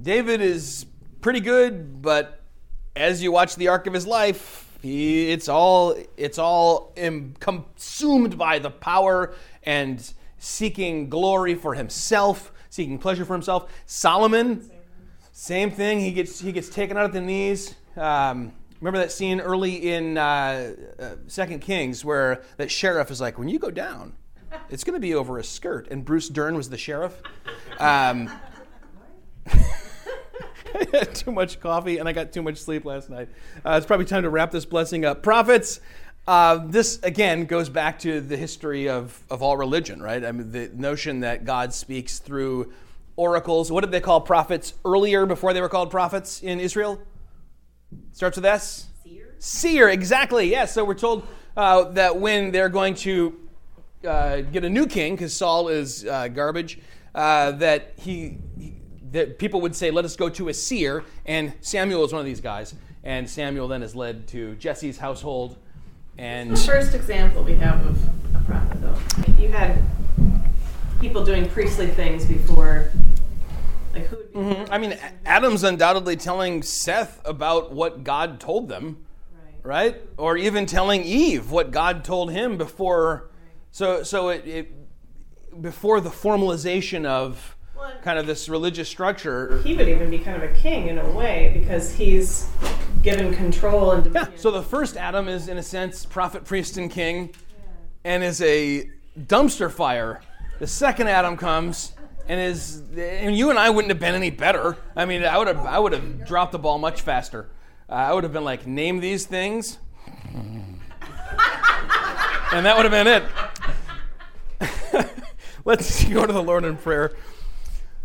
[0.03, 0.85] David is
[1.23, 2.43] pretty good, but
[2.95, 8.39] as you watch the arc of his life, he, it's all it's all im- consumed
[8.39, 13.73] by the power and seeking glory for himself, seeking pleasure for himself.
[13.87, 14.71] Solomon,
[15.33, 16.01] same thing.
[16.01, 17.75] He gets he gets taken out at the knees.
[17.97, 23.39] Um, Remember that scene early in uh, uh, Second Kings where that sheriff is like,
[23.39, 24.13] "When you go down,
[24.69, 27.23] it's going to be over a skirt," and Bruce Dern was the sheriff.
[27.79, 28.31] Um,
[30.93, 33.29] had too much coffee and I got too much sleep last night.
[33.65, 35.23] Uh, it's probably time to wrap this blessing up.
[35.23, 35.81] Prophets.
[36.27, 40.25] Uh, this again goes back to the history of, of all religion, right?
[40.25, 42.73] I mean, the notion that God speaks through
[43.17, 43.71] oracles.
[43.71, 47.01] What did they call prophets earlier before they were called prophets in Israel?
[48.13, 48.87] Starts with S?
[49.05, 49.35] Seer.
[49.39, 50.51] Seer, exactly.
[50.51, 50.73] Yes.
[50.73, 53.39] So we're told uh, that when they're going to
[54.07, 56.79] uh, get a new king, because Saul is uh, garbage,
[57.15, 58.74] uh, that he, he
[59.15, 62.27] that people would say, "Let us go to a seer," and Samuel is one of
[62.27, 62.75] these guys.
[63.03, 65.57] And Samuel then is led to Jesse's household,
[66.19, 67.99] and The first example we have of
[68.35, 69.43] a prophet, though.
[69.43, 69.83] You had
[71.01, 72.91] people doing priestly things before,
[73.93, 74.39] like who would be.
[74.39, 74.69] Mhm.
[74.71, 74.97] I mean,
[75.27, 79.05] Adam's undoubtedly telling Seth about what God told them,
[79.63, 79.95] Right.
[79.95, 80.03] right?
[80.17, 83.31] Or even telling Eve what God told him before.
[83.71, 84.73] So, so it, it
[85.61, 87.54] before the formalization of
[88.03, 89.61] kind of this religious structure.
[89.63, 92.49] He would even be kind of a king in a way because he's
[93.03, 94.29] given control and Yeah.
[94.37, 97.35] So the first Adam is, in a sense, prophet, priest, and king,
[98.05, 100.21] and is a dumpster fire.
[100.59, 101.93] The second Adam comes
[102.29, 104.77] and is, and you and I wouldn't have been any better.
[104.97, 107.51] I mean, I would have, I would have dropped the ball much faster.
[107.89, 109.79] Uh, I would have been like, name these things,
[110.33, 110.81] and
[112.65, 113.25] that would have been it.
[115.67, 117.15] Let's go to the Lord in prayer.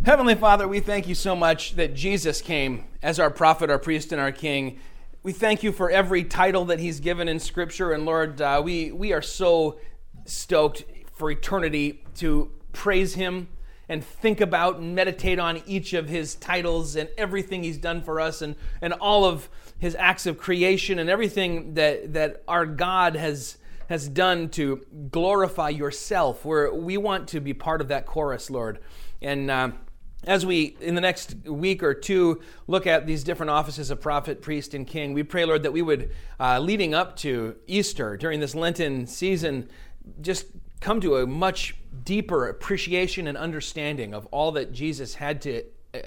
[0.06, 4.14] Heavenly Father, we thank you so much that Jesus came as our prophet, our priest,
[4.14, 4.80] and our king.
[5.24, 7.91] We thank you for every title that he's given in Scripture.
[7.91, 9.78] And Lord, uh, we, we are so
[10.24, 13.50] stoked for eternity to praise him
[13.89, 18.22] and think about and meditate on each of his titles and everything he's done for
[18.22, 23.18] us and, and all of his acts of creation and everything that, that our God
[23.18, 23.58] has,
[23.89, 24.78] has done to
[25.12, 26.45] glorify yourself.
[26.45, 28.80] Where we want to be part of that chorus, Lord.
[29.22, 29.72] And uh,
[30.26, 34.41] as we, in the next week or two, look at these different offices of prophet,
[34.41, 38.39] priest, and king, we pray, Lord, that we would, uh, leading up to Easter, during
[38.39, 39.70] this Lenten season,
[40.22, 40.47] just
[40.82, 45.63] come to a much deeper appreciation and understanding of all that Jesus had to
[45.93, 45.99] uh,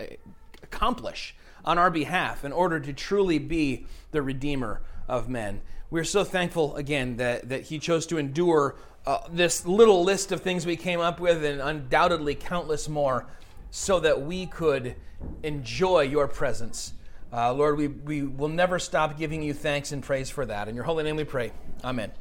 [0.63, 1.35] accomplish
[1.65, 5.61] on our behalf in order to truly be the Redeemer of men.
[5.91, 10.43] We're so thankful again that, that He chose to endure uh, this little list of
[10.43, 13.27] things we came up with and undoubtedly countless more
[13.73, 14.95] so that we could
[15.43, 16.93] enjoy your presence.
[17.33, 20.69] Uh, Lord, we, we will never stop giving you thanks and praise for that.
[20.69, 21.53] In your holy name we pray.
[21.83, 22.13] Amen.